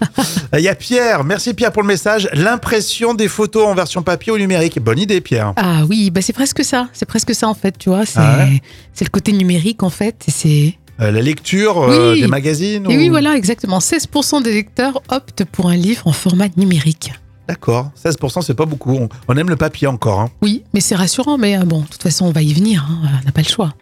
Il 0.55 0.61
y 0.61 0.69
a 0.69 0.75
Pierre. 0.75 1.25
Merci 1.25 1.55
Pierre 1.55 1.73
pour 1.73 1.83
le 1.83 1.88
message. 1.88 2.29
L'impression 2.33 3.14
des 3.14 3.29
photos 3.29 3.67
en 3.67 3.75
version 3.75 4.03
papier 4.03 4.33
ou 4.33 4.38
numérique. 4.38 4.79
Bonne 4.81 4.99
idée 4.99 5.21
Pierre. 5.21 5.53
Ah 5.57 5.83
oui, 5.88 6.11
bah 6.11 6.21
c'est 6.23 6.33
presque 6.33 6.64
ça, 6.64 6.88
c'est 6.93 7.07
presque 7.07 7.35
ça 7.35 7.49
en 7.49 7.55
fait, 7.55 7.76
tu 7.79 7.88
vois. 7.91 8.07
C'est 8.07 8.19
Ah 8.19 8.38
ouais 8.38 8.61
le 9.00 9.11
côté 9.11 9.33
numérique 9.33 9.83
en 9.83 9.91
fait. 9.91 10.25
C'est 10.29 10.75
la 10.99 11.11
lecture 11.21 11.83
euh, 11.83 12.13
Oui. 12.13 12.21
des 12.23 12.27
magazines. 12.29 12.85
et 12.91 12.95
ou- 12.95 12.99
oui 12.99 13.09
voilà 13.09 13.35
exactement. 13.37 13.79
16% 13.81 14.43
des 14.43 14.53
lecteurs 14.53 15.03
optent 15.09 15.45
pour 15.45 15.69
un 15.69 15.77
livre 15.77 16.07
en 16.07 16.13
format 16.13 16.49
numérique. 16.57 17.13
D'accord. 17.49 17.91
16%, 18.03 18.41
c'est 18.43 18.55
pas 18.55 18.65
beaucoup. 18.65 18.99
On, 19.29 19.37
aime 19.37 19.51
le 19.51 19.57
papier 19.57 19.87
encore. 19.87 20.21
hein. 20.21 20.31
Oui, 20.41 20.63
mais 20.73 20.81
c'est 20.81 20.95
rassurant. 20.95 21.37
Mais 21.37 21.59
euh, 21.59 21.65
bon, 21.65 21.81
de 21.83 21.87
toute 21.87 22.03
façon 22.03 22.27
on 22.27 22.31
va 22.33 22.41
y 22.43 22.55
venir. 22.55 22.87
hein, 22.89 23.11
on 23.21 23.25
n'a 23.27 23.33
pas 23.33 23.43
le 23.43 23.49
choix. 23.49 23.75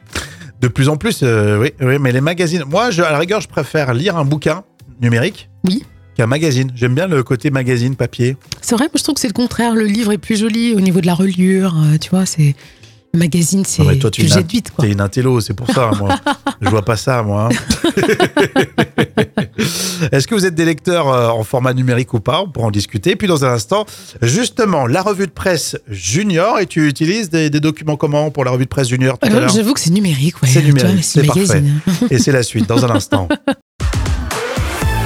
De 0.60 0.68
plus 0.68 0.88
en 0.88 0.96
plus, 0.96 1.20
euh, 1.22 1.58
oui, 1.60 1.70
oui, 1.80 1.98
mais 2.00 2.12
les 2.12 2.20
magazines. 2.20 2.64
Moi, 2.68 2.90
je, 2.90 3.02
à 3.02 3.10
la 3.12 3.18
rigueur, 3.18 3.40
je 3.40 3.48
préfère 3.48 3.94
lire 3.94 4.16
un 4.16 4.24
bouquin 4.24 4.62
numérique 5.00 5.48
Oui. 5.64 5.84
qu'un 6.16 6.26
magazine. 6.26 6.70
J'aime 6.74 6.94
bien 6.94 7.06
le 7.08 7.22
côté 7.22 7.50
magazine 7.50 7.94
papier. 7.96 8.36
C'est 8.60 8.74
vrai, 8.76 8.84
moi 8.86 8.92
je 8.96 9.02
trouve 9.02 9.14
que 9.16 9.20
c'est 9.20 9.28
le 9.28 9.32
contraire. 9.32 9.74
Le 9.74 9.84
livre 9.86 10.12
est 10.12 10.18
plus 10.18 10.36
joli 10.38 10.74
au 10.74 10.80
niveau 10.80 11.00
de 11.00 11.06
la 11.06 11.14
reliure. 11.14 11.74
euh, 11.76 11.98
tu 11.98 12.10
vois, 12.10 12.26
c'est 12.26 12.54
magazine, 13.14 13.64
c'est 13.66 13.82
Ah 13.82 13.86
ouais, 13.86 13.98
toi, 13.98 14.10
tu 14.10 14.26
jettes 14.26 14.50
vite 14.50 14.70
quoi. 14.70 14.86
Une 14.86 15.00
intello, 15.00 15.40
c'est 15.40 15.54
pour 15.54 15.68
ça, 15.70 15.90
moi. 15.98 16.16
je 16.60 16.68
vois 16.68 16.84
pas 16.84 16.96
ça, 16.96 17.22
moi. 17.22 17.48
hein. 17.50 17.92
Est-ce 20.12 20.26
que 20.26 20.34
vous 20.34 20.46
êtes 20.46 20.54
des 20.54 20.64
lecteurs 20.64 21.08
euh, 21.08 21.28
en 21.28 21.44
format 21.44 21.74
numérique 21.74 22.12
ou 22.14 22.20
pas? 22.20 22.40
On 22.40 22.48
pourra 22.48 22.66
en 22.66 22.70
discuter. 22.70 23.16
Puis 23.16 23.28
dans 23.28 23.44
un 23.44 23.52
instant, 23.52 23.86
justement, 24.20 24.86
la 24.86 25.02
revue 25.02 25.26
de 25.26 25.32
presse 25.32 25.76
junior. 25.88 26.58
Et 26.58 26.66
tu 26.66 26.88
utilises 26.88 27.30
des, 27.30 27.50
des 27.50 27.60
documents 27.60 27.96
comment 27.96 28.30
pour 28.30 28.44
la 28.44 28.50
revue 28.50 28.64
de 28.64 28.68
presse 28.70 28.88
junior 28.88 29.18
l'heure? 29.22 29.48
J'avoue 29.48 29.74
que 29.74 29.80
c'est 29.80 29.90
numérique, 29.90 30.40
ouais. 30.42 30.48
C'est 30.48 30.62
numérique, 30.62 31.04
c'est 31.04 31.26
magazine. 31.26 31.80
Et 32.10 32.18
c'est 32.18 32.32
la 32.32 32.42
suite 32.42 32.68
dans 32.68 32.84
un 32.84 32.90
instant. 32.90 33.28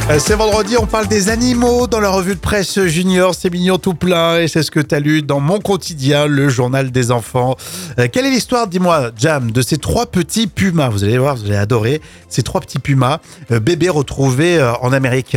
Euh, 0.08 0.20
C'est 0.20 0.36
vendredi, 0.36 0.76
on 0.78 0.86
parle 0.86 1.08
des 1.08 1.30
animaux 1.30 1.88
dans 1.88 1.98
la 1.98 2.10
revue 2.10 2.36
de 2.36 2.40
presse 2.40 2.78
junior. 2.84 3.34
C'est 3.34 3.50
mignon 3.50 3.76
tout 3.76 3.94
plein 3.94 4.38
et 4.38 4.46
c'est 4.46 4.62
ce 4.62 4.70
que 4.70 4.78
tu 4.78 4.94
as 4.94 5.00
lu 5.00 5.22
dans 5.22 5.40
mon 5.40 5.58
quotidien, 5.58 6.26
le 6.26 6.48
journal 6.48 6.92
des 6.92 7.10
enfants. 7.10 7.56
Euh, 7.98 8.06
quelle 8.10 8.24
est 8.24 8.30
l'histoire, 8.30 8.68
dis-moi, 8.68 9.10
Jam, 9.18 9.50
de 9.50 9.62
ces 9.62 9.78
trois 9.78 10.06
petits 10.06 10.46
pumas? 10.46 10.90
Vous 10.90 11.02
allez 11.02 11.18
voir, 11.18 11.34
vous 11.34 11.46
allez 11.46 11.56
adorer. 11.56 12.00
Ces 12.28 12.44
trois 12.44 12.60
petits 12.60 12.78
pumas, 12.78 13.18
euh, 13.50 13.58
bébés 13.58 13.88
retrouvés 13.88 14.62
en 14.80 14.92
Amérique. 14.92 15.36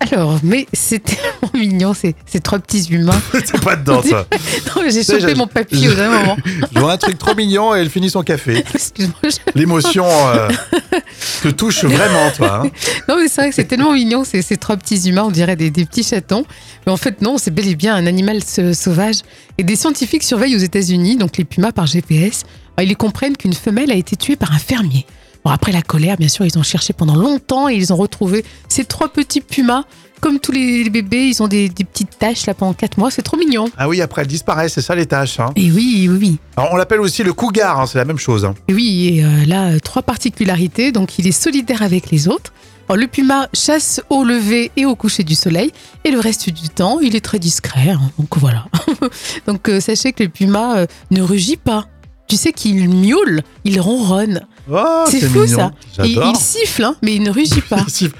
Alors, 0.00 0.40
mais 0.42 0.66
c'est 0.72 1.02
tellement 1.02 1.50
mignon, 1.52 1.92
ces, 1.94 2.14
ces 2.26 2.40
trois 2.40 2.58
petits 2.58 2.84
humains. 2.90 3.20
c'est 3.32 3.60
pas 3.60 3.76
dedans, 3.76 4.02
ça. 4.02 4.26
Non, 4.76 4.82
mais 4.82 4.90
j'ai 4.90 5.02
chopé 5.04 5.34
mon 5.34 5.46
papier 5.46 5.88
au 5.88 5.94
dernier 5.94 6.16
moment. 6.18 6.36
Je 6.74 6.80
vois 6.80 6.92
un 6.92 6.96
truc 6.96 7.18
trop 7.18 7.34
mignon 7.34 7.74
et 7.74 7.80
elle 7.80 7.90
finit 7.90 8.08
son 8.08 8.22
café. 8.22 8.64
Excuse-moi. 8.74 9.14
je- 9.24 9.52
L'émotion 9.54 10.06
euh, 10.08 10.48
te 11.42 11.48
touche 11.48 11.84
vraiment, 11.84 12.30
toi. 12.34 12.62
hein. 12.64 12.70
Non, 13.08 13.16
mais 13.18 13.28
c'est 13.28 13.42
vrai 13.42 13.50
que 13.50 13.54
c'est 13.56 13.64
tellement 13.64 13.92
mignon, 13.92 14.24
ces, 14.24 14.40
ces 14.42 14.56
trois 14.56 14.76
petits 14.78 15.08
humains, 15.08 15.24
on 15.24 15.30
dirait 15.30 15.56
des, 15.56 15.70
des 15.70 15.84
petits 15.84 16.02
chatons. 16.02 16.44
Mais 16.86 16.92
en 16.92 16.96
fait, 16.96 17.20
non, 17.20 17.36
c'est 17.36 17.50
bel 17.50 17.68
et 17.68 17.74
bien 17.76 17.94
un 17.94 18.06
animal 18.06 18.42
sa- 18.42 18.72
sauvage. 18.72 19.16
Et 19.58 19.64
des 19.64 19.76
scientifiques 19.76 20.22
surveillent 20.22 20.56
aux 20.56 20.60
États-Unis, 20.60 21.16
donc 21.16 21.36
les 21.36 21.44
pumas 21.44 21.72
par 21.72 21.86
GPS. 21.86 22.44
Ah, 22.78 22.82
Ils 22.84 22.96
comprennent 22.96 23.36
qu'une 23.36 23.52
femelle 23.52 23.90
a 23.90 23.96
été 23.96 24.16
tuée 24.16 24.36
par 24.36 24.52
un 24.54 24.58
fermier. 24.58 25.04
Bon, 25.44 25.50
après 25.50 25.72
la 25.72 25.82
colère, 25.82 26.16
bien 26.16 26.28
sûr, 26.28 26.44
ils 26.44 26.58
ont 26.58 26.62
cherché 26.62 26.92
pendant 26.92 27.16
longtemps 27.16 27.68
et 27.68 27.74
ils 27.74 27.92
ont 27.92 27.96
retrouvé 27.96 28.44
ces 28.68 28.84
trois 28.84 29.08
petits 29.08 29.40
pumas. 29.40 29.84
Comme 30.20 30.38
tous 30.38 30.52
les 30.52 30.90
bébés, 30.90 31.28
ils 31.28 31.42
ont 31.42 31.48
des, 31.48 31.70
des 31.70 31.82
petites 31.84 32.18
taches 32.18 32.44
là 32.44 32.52
pendant 32.52 32.74
quatre 32.74 32.98
mois. 32.98 33.10
C'est 33.10 33.22
trop 33.22 33.38
mignon. 33.38 33.70
Ah 33.78 33.88
oui, 33.88 34.02
après 34.02 34.20
elle 34.20 34.28
disparaît, 34.28 34.68
c'est 34.68 34.82
ça 34.82 34.94
les 34.94 35.06
tâches. 35.06 35.40
hein. 35.40 35.50
Et 35.56 35.70
oui, 35.70 36.08
oui, 36.10 36.18
oui. 36.20 36.38
Alors, 36.58 36.74
on 36.74 36.76
l'appelle 36.76 37.00
aussi 37.00 37.22
le 37.22 37.32
cougar, 37.32 37.80
hein, 37.80 37.86
c'est 37.86 37.96
la 37.96 38.04
même 38.04 38.18
chose. 38.18 38.44
hein. 38.44 38.54
Et 38.68 38.74
oui, 38.74 39.14
et 39.16 39.24
euh, 39.24 39.46
là, 39.46 39.68
euh, 39.70 39.78
trois 39.78 40.02
particularités. 40.02 40.92
Donc, 40.92 41.18
il 41.18 41.26
est 41.26 41.32
solidaire 41.32 41.80
avec 41.80 42.10
les 42.10 42.28
autres. 42.28 42.52
Alors, 42.90 42.98
le 43.00 43.06
puma 43.06 43.48
chasse 43.54 44.02
au 44.10 44.22
lever 44.22 44.70
et 44.76 44.84
au 44.84 44.94
coucher 44.94 45.22
du 45.24 45.34
soleil. 45.34 45.70
Et 46.04 46.10
le 46.10 46.20
reste 46.20 46.50
du 46.50 46.68
temps, 46.68 47.00
il 47.00 47.16
est 47.16 47.24
très 47.24 47.38
discret. 47.38 47.94
donc, 48.18 48.36
voilà. 48.36 48.66
donc, 49.46 49.70
euh, 49.70 49.80
sachez 49.80 50.12
que 50.12 50.22
le 50.22 50.28
puma 50.28 50.76
euh, 50.80 50.86
ne 51.10 51.22
rugit 51.22 51.56
pas. 51.56 51.86
Tu 52.30 52.36
sais 52.36 52.52
qu'il 52.52 52.88
miaule, 52.88 53.42
il 53.64 53.80
ronronne. 53.80 54.46
Oh, 54.70 55.04
c'est 55.08 55.20
fou, 55.20 55.40
mignon. 55.40 55.72
ça. 55.96 56.04
Il, 56.04 56.18
il 56.32 56.36
siffle, 56.36 56.84
hein, 56.84 56.94
mais 57.02 57.14
il 57.16 57.22
ne 57.22 57.30
rugit 57.30 57.60
pas. 57.60 57.78
Il 57.86 57.90
siffle- 57.92 58.14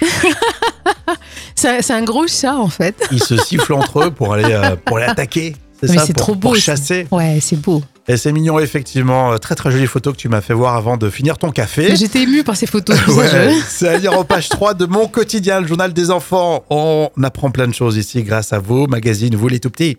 C'est 1.54 1.90
un- 1.90 2.02
gros 2.02 2.26
chat, 2.26 2.56
en 2.56 2.68
fait. 2.68 2.94
Ils 3.12 3.22
se 3.22 3.36
sifflent 3.36 3.74
entre 3.74 4.04
eux 4.06 4.10
pour 4.10 4.32
aller, 4.32 4.44
euh, 4.52 4.76
pour 4.84 4.96
aller 4.96 5.06
attaquer. 5.06 5.54
C'est 5.80 5.88
ça, 5.88 6.06
pour, 6.06 6.14
trop 6.14 6.34
beau, 6.34 6.48
pour 6.48 6.56
chasser. 6.56 7.06
Ouais, 7.10 7.38
c'est 7.40 7.56
beau. 7.60 7.82
Et 8.08 8.16
c'est 8.16 8.32
mignon, 8.32 8.58
effectivement. 8.58 9.32
Euh, 9.32 9.36
Très, 9.38 9.54
très 9.54 9.70
jolie 9.70 9.86
photo 9.86 10.12
que 10.12 10.16
tu 10.16 10.28
m'as 10.28 10.40
fait 10.40 10.54
voir 10.54 10.74
avant 10.76 10.96
de 10.96 11.08
finir 11.10 11.38
ton 11.38 11.50
café. 11.50 11.94
J'étais 11.96 12.22
émue 12.22 12.44
par 12.44 12.56
ces 12.56 12.66
photos. 12.66 12.96
Ouais, 13.08 13.52
c'est 13.68 13.88
à 13.88 13.98
lire 13.98 14.18
en 14.18 14.24
page 14.24 14.48
3 14.48 14.74
de 14.74 14.86
mon 14.86 15.06
quotidien, 15.06 15.60
le 15.60 15.66
journal 15.66 15.92
des 15.92 16.10
enfants. 16.10 16.64
On 16.70 17.10
apprend 17.22 17.50
plein 17.50 17.66
de 17.68 17.74
choses 17.74 17.96
ici 17.96 18.22
grâce 18.22 18.52
à 18.52 18.58
vos 18.58 18.86
magazines, 18.86 19.34
vous 19.36 19.48
les 19.48 19.60
tout 19.60 19.70
petits. 19.70 19.98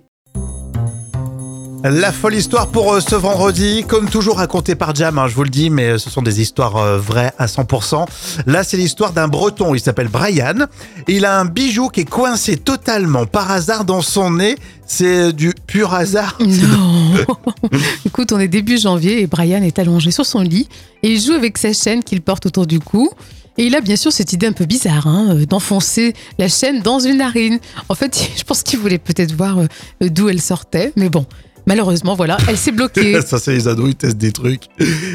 La 1.83 2.11
folle 2.11 2.35
histoire 2.35 2.67
pour 2.67 2.93
euh, 2.93 2.99
ce 2.99 3.15
vendredi, 3.15 3.83
comme 3.87 4.07
toujours 4.07 4.37
racontée 4.37 4.75
par 4.75 4.93
Jam, 4.93 5.17
hein, 5.17 5.27
je 5.27 5.33
vous 5.33 5.43
le 5.43 5.49
dis, 5.49 5.71
mais 5.71 5.87
euh, 5.87 5.97
ce 5.97 6.11
sont 6.11 6.21
des 6.21 6.39
histoires 6.39 6.77
euh, 6.77 6.99
vraies 6.99 7.33
à 7.39 7.47
100%. 7.47 8.05
Là, 8.45 8.63
c'est 8.63 8.77
l'histoire 8.77 9.13
d'un 9.13 9.27
breton, 9.27 9.73
il 9.73 9.79
s'appelle 9.79 10.07
Brian. 10.07 10.67
Il 11.07 11.25
a 11.25 11.39
un 11.39 11.45
bijou 11.45 11.89
qui 11.89 12.01
est 12.01 12.09
coincé 12.09 12.57
totalement 12.57 13.25
par 13.25 13.49
hasard 13.49 13.83
dans 13.83 14.01
son 14.01 14.29
nez. 14.31 14.57
C'est 14.85 15.33
du 15.33 15.53
pur 15.65 15.93
hasard. 15.93 16.37
Non. 16.39 17.13
Écoute, 18.05 18.31
on 18.31 18.39
est 18.39 18.47
début 18.47 18.77
janvier 18.77 19.21
et 19.21 19.27
Brian 19.27 19.63
est 19.63 19.79
allongé 19.79 20.11
sur 20.11 20.25
son 20.25 20.41
lit 20.41 20.67
et 21.01 21.11
il 21.11 21.19
joue 21.19 21.33
avec 21.33 21.57
sa 21.57 21.73
chaîne 21.73 22.03
qu'il 22.03 22.21
porte 22.21 22.45
autour 22.45 22.67
du 22.67 22.79
cou. 22.79 23.09
Et 23.57 23.65
il 23.65 23.75
a 23.75 23.81
bien 23.81 23.95
sûr 23.95 24.11
cette 24.11 24.33
idée 24.33 24.47
un 24.47 24.53
peu 24.53 24.65
bizarre 24.65 25.07
hein, 25.07 25.35
d'enfoncer 25.49 26.13
la 26.37 26.47
chaîne 26.47 26.81
dans 26.81 26.99
une 26.99 27.17
narine. 27.17 27.59
En 27.89 27.95
fait, 27.95 28.29
je 28.37 28.43
pense 28.43 28.61
qu'il 28.61 28.77
voulait 28.77 28.99
peut-être 28.99 29.33
voir 29.33 29.57
d'où 29.99 30.29
elle 30.29 30.41
sortait, 30.41 30.93
mais 30.95 31.09
bon, 31.09 31.25
malheureusement, 31.65 32.15
voilà, 32.15 32.37
elle 32.47 32.57
s'est 32.57 32.71
bloquée. 32.71 33.21
Ça, 33.25 33.39
c'est 33.39 33.53
les 33.53 33.67
ados, 33.67 33.89
ils 33.89 33.95
testent 33.95 34.17
des 34.17 34.31
trucs. 34.31 34.63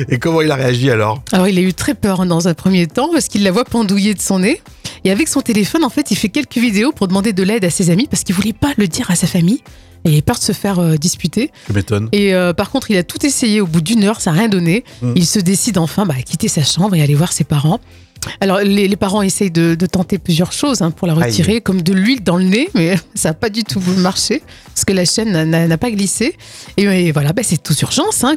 Et 0.09 0.19
comment 0.19 0.41
il 0.41 0.51
a 0.51 0.55
réagi 0.57 0.91
alors? 0.91 1.23
Alors, 1.33 1.49
il 1.49 1.59
a 1.59 1.63
eu 1.63 1.75
très 1.75 1.95
peur 1.95 2.21
hein, 2.21 2.27
dans 2.27 2.49
un 2.49 2.55
premier 2.55 2.87
temps 2.87 3.11
parce 3.13 3.29
qu'il 3.29 3.43
la 3.43 3.51
voit 3.51 3.65
pendouiller 3.65 4.15
de 4.15 4.21
son 4.21 4.41
nez. 4.41 4.61
Et 5.05 5.11
avec 5.11 5.29
son 5.29 5.41
téléphone, 5.41 5.85
en 5.85 5.91
fait, 5.91 6.11
il 6.11 6.17
fait 6.17 6.29
quelques 6.29 6.57
vidéos 6.57 6.93
pour 6.93 7.09
demander 7.09 7.33
de 7.33 7.43
l'aide 7.43 7.65
à 7.65 7.71
ses 7.71 7.91
amis 7.91 8.09
parce 8.11 8.25
qu'il 8.25 8.35
voulait 8.35 8.53
pas 8.53 8.73
le 8.77 8.89
dire 8.89 9.11
à 9.11 9.15
sa 9.15 9.27
famille. 9.27 9.63
Et 10.07 10.11
il 10.11 10.13
avait 10.13 10.23
peur 10.23 10.39
de 10.39 10.43
se 10.45 10.53
faire 10.53 10.79
euh, 10.79 10.97
disputer. 10.97 11.51
Je 11.69 11.75
m'étonne. 11.75 12.09
Et 12.13 12.33
euh, 12.35 12.53
par 12.53 12.71
contre, 12.71 12.91
il 12.91 12.97
a 12.97 13.03
tout 13.03 13.27
essayé. 13.27 13.61
Au 13.61 13.67
bout 13.67 13.81
d'une 13.81 14.05
heure, 14.05 14.21
ça 14.21 14.31
n'a 14.33 14.39
rien 14.39 14.49
donné. 14.49 14.85
Mm. 15.03 15.13
Il 15.17 15.27
se 15.27 15.39
décide 15.41 15.77
enfin 15.79 16.07
bah, 16.07 16.15
à 16.19 16.23
quitter 16.23 16.49
sa 16.49 16.63
chambre 16.63 16.95
et 16.95 17.03
aller 17.03 17.15
voir 17.15 17.33
ses 17.33 17.45
parents. 17.45 17.81
Alors, 18.41 18.59
les, 18.59 18.89
les 18.89 18.97
parents 18.97 19.23
essayent 19.23 19.51
de, 19.53 19.75
de 19.77 19.87
tenter 19.87 20.19
plusieurs 20.19 20.51
choses 20.53 20.83
hein, 20.83 20.91
pour 20.91 21.07
la 21.07 21.15
retirer, 21.15 21.61
comme 21.61 21.83
de 21.83 21.93
l'huile 21.93 22.25
dans 22.25 22.37
le 22.37 22.45
nez, 22.45 22.69
mais 22.75 22.97
ça 23.15 23.29
n'a 23.31 23.35
pas 23.35 23.51
du 23.51 23.63
tout 23.63 23.81
marché 23.99 24.43
parce 24.67 24.85
que 24.85 24.93
la 24.93 25.05
chaîne 25.05 25.31
n'a- 25.45 25.79
pas 25.79 25.91
glissé. 25.91 26.35
Et, 26.77 26.83
et 26.85 27.13
voilà, 27.13 27.33
bah, 27.33 27.43
c'est 27.45 27.63
toute 27.63 27.81
urgence 27.83 28.25
hein, 28.25 28.35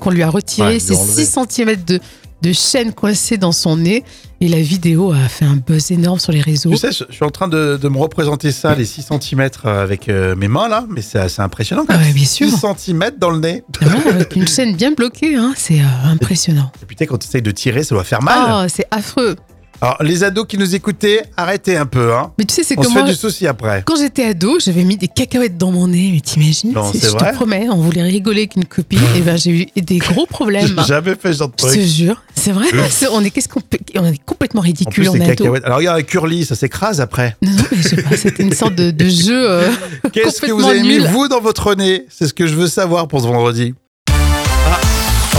qu'on 0.00 0.10
lui 0.10 0.22
a 0.22 0.30
retiré 0.30 0.74
Ouais, 0.74 0.78
ces 0.78 0.92
l'ont 0.94 1.00
enlevé. 1.00 1.24
6 1.24 1.38
cm 1.50 1.76
de, 1.84 2.00
de 2.44 2.52
chaîne 2.52 2.92
coincée 2.92 3.36
dans 3.38 3.52
son 3.52 3.76
nez. 3.76 4.04
Et 4.40 4.48
la 4.48 4.60
vidéo 4.60 5.12
a 5.12 5.28
fait 5.28 5.46
un 5.46 5.56
buzz 5.56 5.90
énorme 5.90 6.18
sur 6.18 6.30
les 6.32 6.42
réseaux. 6.42 6.70
Tu 6.70 6.76
sais, 6.76 6.92
je 6.92 7.04
je 7.08 7.14
suis 7.14 7.24
en 7.24 7.30
train 7.30 7.48
de, 7.48 7.78
de 7.80 7.88
me 7.88 7.96
représenter 7.98 8.52
ça, 8.52 8.74
les 8.74 8.84
6 8.84 9.06
cm 9.20 9.48
avec 9.64 10.08
euh, 10.08 10.36
mes 10.36 10.48
mains 10.48 10.68
là, 10.68 10.84
mais 10.90 11.00
c'est 11.00 11.18
assez 11.18 11.40
impressionnant 11.40 11.84
quand 11.86 11.94
Ah 11.94 11.98
même. 11.98 12.08
ouais, 12.08 12.12
bien 12.12 12.26
sûr. 12.26 12.48
6 12.50 12.66
cm 12.76 13.12
dans 13.18 13.30
le 13.30 13.38
nez. 13.38 13.62
Ah 13.80 13.86
ouais, 13.86 14.12
avec 14.12 14.36
une 14.36 14.46
chaîne 14.46 14.76
bien 14.76 14.92
bloquée, 14.92 15.36
hein, 15.36 15.54
c'est 15.56 15.80
euh, 15.80 15.84
impressionnant. 16.04 16.70
Et 16.82 16.86
putain, 16.86 17.06
quand 17.06 17.16
tu 17.16 17.26
essayes 17.28 17.40
de 17.42 17.50
tirer, 17.52 17.84
ça 17.84 17.94
doit 17.94 18.04
faire 18.04 18.22
mal. 18.22 18.64
Oh, 18.66 18.68
c'est 18.68 18.86
affreux. 18.90 19.36
Alors, 19.80 19.96
les 20.02 20.24
ados 20.24 20.46
qui 20.48 20.56
nous 20.56 20.74
écoutaient, 20.74 21.22
arrêtez 21.36 21.76
un 21.76 21.84
peu, 21.86 22.14
hein. 22.14 22.32
Mais 22.38 22.44
tu 22.44 22.54
sais, 22.54 22.62
c'est 22.62 22.78
On 22.78 22.82
se 22.82 22.88
fait 22.90 23.02
du 23.04 23.14
souci 23.14 23.46
après. 23.46 23.82
quand 23.84 23.96
j'étais 23.96 24.24
ado, 24.24 24.58
j'avais 24.58 24.84
mis 24.84 24.96
des 24.96 25.08
cacahuètes 25.08 25.58
dans 25.58 25.70
mon 25.72 25.88
nez. 25.88 26.10
Mais 26.14 26.20
t'imagines 26.20 26.72
Non, 26.72 26.90
C'est- 26.92 26.98
c'est 26.98 27.06
Je 27.08 27.12
vrai 27.12 27.30
te 27.32 27.36
promets, 27.36 27.66
on 27.70 27.76
voulait 27.76 28.02
rigoler 28.02 28.42
avec 28.42 28.56
une 28.56 28.64
copine. 28.64 29.00
et 29.16 29.20
ben, 29.20 29.36
j'ai 29.36 29.50
eu 29.50 29.66
des 29.80 29.98
gros 29.98 30.26
problèmes. 30.26 30.74
J'ai 30.78 30.84
jamais 30.86 31.14
fait 31.16 31.32
ce 31.32 31.38
genre 31.38 31.48
de 31.48 31.54
Je 31.58 31.64
te 31.66 31.70
truc. 31.72 31.82
jure, 31.82 32.22
c'est 32.34 32.52
vrai. 32.52 32.66
C'est- 32.90 33.08
On 33.10 33.20
est, 33.22 33.30
qu'est-ce 33.30 33.48
qu'on 33.48 33.60
peut- 33.60 33.78
on 33.96 34.06
est 34.06 34.18
complètement 34.24 34.60
En 34.60 34.62
plus, 34.62 34.68
ridicule, 34.70 35.08
on 35.10 35.14
les 35.14 35.20
est 35.20 35.24
ado. 35.24 35.34
cacahuètes. 35.44 35.64
Alors, 35.64 35.78
regarde, 35.78 35.98
un 35.98 36.02
curly, 36.02 36.44
ça 36.46 36.54
s'écrase 36.54 37.00
après. 37.00 37.36
Non, 37.42 37.50
non, 37.50 37.62
mais 37.70 37.76
je 37.78 37.88
sais 37.88 37.96
pas, 38.02 38.16
c'était 38.16 38.42
une 38.42 38.52
sorte 38.54 38.74
de, 38.76 38.90
de 38.90 39.08
jeu. 39.08 39.50
euh, 39.50 39.70
Qu'est-ce 40.12 40.40
que 40.40 40.46
vous 40.46 40.58
Complètement 40.62 40.68
avez 40.70 40.80
mis, 40.82 40.98
nul. 41.02 41.08
vous, 41.08 41.28
dans 41.28 41.40
votre 41.40 41.74
nez? 41.74 42.06
C'est 42.08 42.26
ce 42.26 42.32
que 42.34 42.46
je 42.46 42.54
veux 42.54 42.68
savoir 42.68 43.08
pour 43.08 43.20
ce 43.20 43.26
vendredi. 43.26 43.74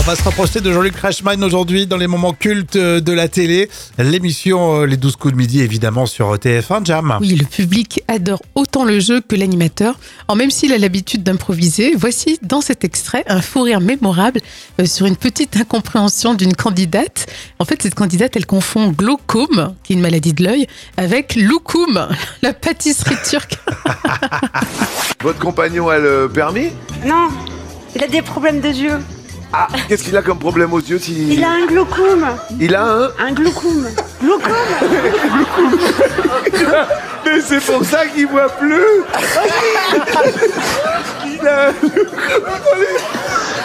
On 0.08 0.12
va 0.12 0.16
se 0.16 0.24
rapprocher 0.24 0.62
de 0.62 0.72
Jean-Luc 0.72 0.96
Reichmann 0.98 1.44
aujourd'hui 1.44 1.88
dans 1.88 1.98
les 1.98 2.06
moments 2.06 2.34
cultes 2.34 2.76
euh, 2.76 3.00
de 3.00 3.12
la 3.12 3.28
télé. 3.28 3.72
L'émission 3.98 4.82
euh, 4.82 4.86
Les 4.86 4.98
12 4.98 5.16
coups 5.16 5.34
de 5.34 5.38
midi, 5.38 5.62
évidemment, 5.62 6.06
sur 6.06 6.36
euh, 6.36 6.38
TF1, 6.38 6.86
Jam. 6.86 7.18
Oui, 7.22 7.30
le 7.30 7.44
public 7.44 8.04
adore 8.08 8.44
autant 8.54 8.84
le 8.84 9.00
jeu 9.00 9.20
que 9.20 9.36
l'animateur. 9.36 9.98
Alors, 10.28 10.38
même 10.38 10.52
s'il 10.52 10.74
a 10.74 10.78
l'habitude 10.78 11.24
d'improviser, 11.24 11.96
voici 11.98 12.38
dans 12.44 12.62
cet 12.62 12.84
extrait 12.84 13.24
un 13.26 13.42
fou 13.42 13.64
rire 13.64 13.82
mémorable 13.82 14.42
sur 14.86 15.08
une 15.08 15.16
petite 15.16 15.58
incompréhension 15.58 16.36
d'une 16.36 16.54
candidate. 16.54 17.26
En 17.58 17.66
fait, 17.66 17.82
cette 17.82 17.96
candidate, 17.96 18.36
elle 18.36 18.46
confond 18.46 18.90
glaucome, 18.90 19.74
qui 19.84 19.94
est 19.94 19.96
une 19.96 20.04
maladie 20.04 20.34
de 20.34 20.44
l'œil, 20.44 20.68
avec 20.98 21.36
loukoum, 21.36 22.10
la 22.44 22.54
pâtisserie 22.54 23.18
turque. 23.28 23.58
Votre 25.24 25.40
compagnon 25.40 25.90
a 25.90 25.98
le 25.98 26.30
permis? 26.32 26.68
Non, 27.08 27.30
il 27.96 28.04
a 28.04 28.08
des 28.08 28.22
problèmes 28.22 28.62
de 28.62 28.70
yeux. 28.70 29.00
Ah, 29.54 29.68
qu'est-ce 29.88 30.04
qu'il 30.04 30.18
a 30.18 30.22
comme 30.22 30.40
problème 30.40 30.74
aux 30.74 30.80
yeux 30.82 31.00
si... 31.00 31.36
Il 31.36 31.44
a 31.44 31.50
un 31.52 31.66
glaucome. 31.66 32.26
Il 32.60 32.76
a 32.76 32.84
un 32.84 33.10
Un 33.20 33.32
glaucome. 33.32 33.88
Glaucome 34.22 34.52
Mais 37.26 37.42
c'est 37.42 37.60
pour 37.62 37.84
ça 37.86 38.06
qu'il 38.08 38.28
voit 38.28 38.50
plus 38.50 38.82
Il 41.26 41.48
a... 41.48 41.72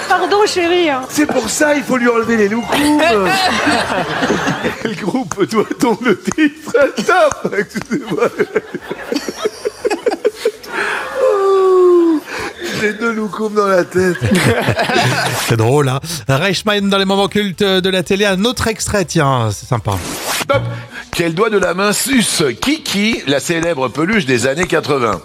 Pardon, 0.09 0.47
chérie. 0.47 0.91
hein. 0.91 1.03
C'est 1.09 1.27
pour 1.27 1.49
ça 1.51 1.75
il 1.75 1.83
faut 1.83 1.97
lui 1.97 2.09
enlever 2.09 2.37
les 2.37 2.49
loukoums 2.49 3.29
Quel 4.83 4.97
groupe 4.97 5.45
doit-on 5.51 5.99
le 6.05 6.19
titre 6.21 6.73
Top 7.07 7.55
Excusez-moi 7.59 8.29
Oh, 11.23 12.21
J'ai 12.81 12.95
deux 12.95 13.13
loukoums 13.13 13.55
dans 13.55 13.67
la 13.67 13.85
tête. 13.85 14.17
C'est 15.49 15.57
drôle, 15.57 15.89
hein 15.89 16.01
Reichmann 16.29 16.89
dans 16.89 16.99
les 16.99 17.05
moments 17.05 17.29
cultes 17.29 17.63
de 17.63 17.91
la 17.91 18.03
télé. 18.03 18.25
Un 18.25 18.45
autre 18.45 18.69
extrait, 18.69 19.05
tiens, 19.05 19.51
c'est 19.53 19.67
sympa. 19.67 19.93
Top 20.49 20.63
Quel 21.13 21.35
doigt 21.35 21.51
de 21.51 21.59
la 21.59 21.75
main 21.75 21.93
suce 21.93 22.43
Kiki, 22.61 23.23
la 23.27 23.41
célèbre 23.41 23.89
peluche 23.89 24.25
des 24.25 24.47
années 24.47 24.67
80 24.67 25.21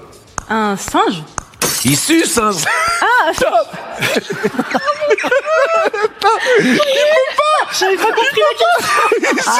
Un 0.49 0.75
singe 0.75 1.23
Il 1.85 1.95
suce 1.97 2.37
un... 2.39 2.51
J'avais 7.77 7.95
pas 7.97 8.03
compris 8.11 8.41
la 9.21 9.29
question. 9.33 9.53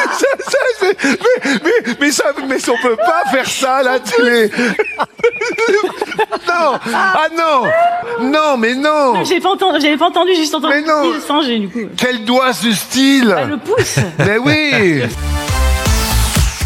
Ça, 0.48 0.58
mais, 0.82 1.60
mais, 1.64 1.96
mais, 2.00 2.12
ça, 2.12 2.24
mais 2.48 2.70
on 2.70 2.78
peut 2.82 2.96
pas 2.96 3.24
faire 3.32 3.48
ça 3.48 3.76
à 3.78 3.84
la 3.84 4.00
télé 4.00 4.50
Non 6.48 6.80
Ah 6.94 7.28
non 7.36 7.64
Non, 8.22 8.58
mais 8.58 8.76
non 8.76 9.24
J'avais 9.24 9.42
pas 9.42 9.50
entendu, 9.50 9.80
j'avais 9.82 9.98
pas 9.98 10.08
entendu, 10.08 10.32
j'ai 10.34 10.42
juste 10.42 10.56
entendu 10.56 10.74
Mais 10.75 10.82
non. 10.82 11.14
singe 11.25 11.48
du 11.48 11.70
coup. 11.70 11.79
Quel 11.98 12.24
doigt 12.25 12.53
suce-t-il 12.53 13.27
Bah, 13.27 13.46
le 13.46 13.58
pouce. 13.58 13.98
Mais 14.20 14.38
oui 14.38 15.03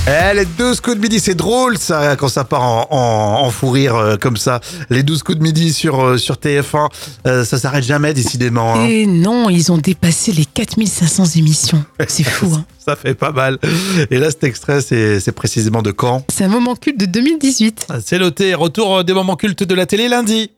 Eh, 0.07 0.33
les 0.33 0.45
12 0.45 0.81
coups 0.81 0.95
de 0.95 1.01
midi, 1.01 1.19
c'est 1.19 1.35
drôle 1.35 1.77
ça, 1.77 2.15
quand 2.15 2.29
ça 2.29 2.43
part 2.43 2.63
en, 2.63 2.87
en, 2.89 3.45
en 3.45 3.49
fou 3.51 3.69
rire 3.69 3.95
euh, 3.95 4.15
comme 4.17 4.37
ça. 4.37 4.59
Les 4.89 5.03
12 5.03 5.21
coups 5.21 5.37
de 5.37 5.43
midi 5.43 5.71
sur, 5.71 6.03
euh, 6.03 6.17
sur 6.17 6.35
TF1, 6.35 6.89
euh, 7.27 7.45
ça 7.45 7.59
s'arrête 7.59 7.83
jamais 7.83 8.13
décidément. 8.15 8.73
hein. 8.75 8.85
Et 8.87 9.05
non, 9.05 9.49
ils 9.49 9.71
ont 9.71 9.77
dépassé 9.77 10.31
les 10.31 10.45
4500 10.45 11.25
émissions. 11.37 11.83
C'est 12.07 12.23
fou, 12.23 12.51
hein. 12.55 12.65
Ça 12.83 12.95
fait 12.95 13.13
pas 13.13 13.31
mal. 13.31 13.59
Et 14.09 14.17
là, 14.17 14.31
cet 14.31 14.43
extrait, 14.45 14.81
c'est 14.81 15.19
c'est 15.19 15.31
précisément 15.33 15.83
de 15.83 15.91
quand? 15.91 16.23
C'est 16.33 16.45
un 16.45 16.49
moment 16.49 16.75
culte 16.75 16.99
de 16.99 17.05
2018. 17.05 17.87
C'est 18.03 18.17
noté, 18.17 18.55
retour 18.55 19.03
des 19.03 19.13
moments 19.13 19.35
cultes 19.35 19.63
de 19.63 19.75
la 19.75 19.85
télé 19.85 20.07
lundi. 20.07 20.49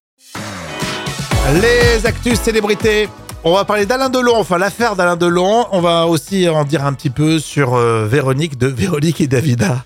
Les 1.62 2.06
actus 2.06 2.40
célébrités. 2.40 3.10
On 3.44 3.54
va 3.54 3.66
parler 3.66 3.88
d'Alain 3.88 4.10
Delon, 4.10 4.36
enfin 4.36 4.60
l'affaire 4.60 4.96
d'Alain 4.96 5.16
Delon. 5.16 5.66
On 5.72 5.82
va 5.82 6.06
aussi 6.06 6.48
en 6.48 6.64
dire 6.64 6.86
un 6.86 6.94
petit 6.94 7.10
peu 7.10 7.40
sur 7.40 7.74
euh, 7.74 8.06
Véronique 8.06 8.56
de 8.60 8.68
Véronique 8.68 9.20
et 9.20 9.26
Davida. 9.26 9.84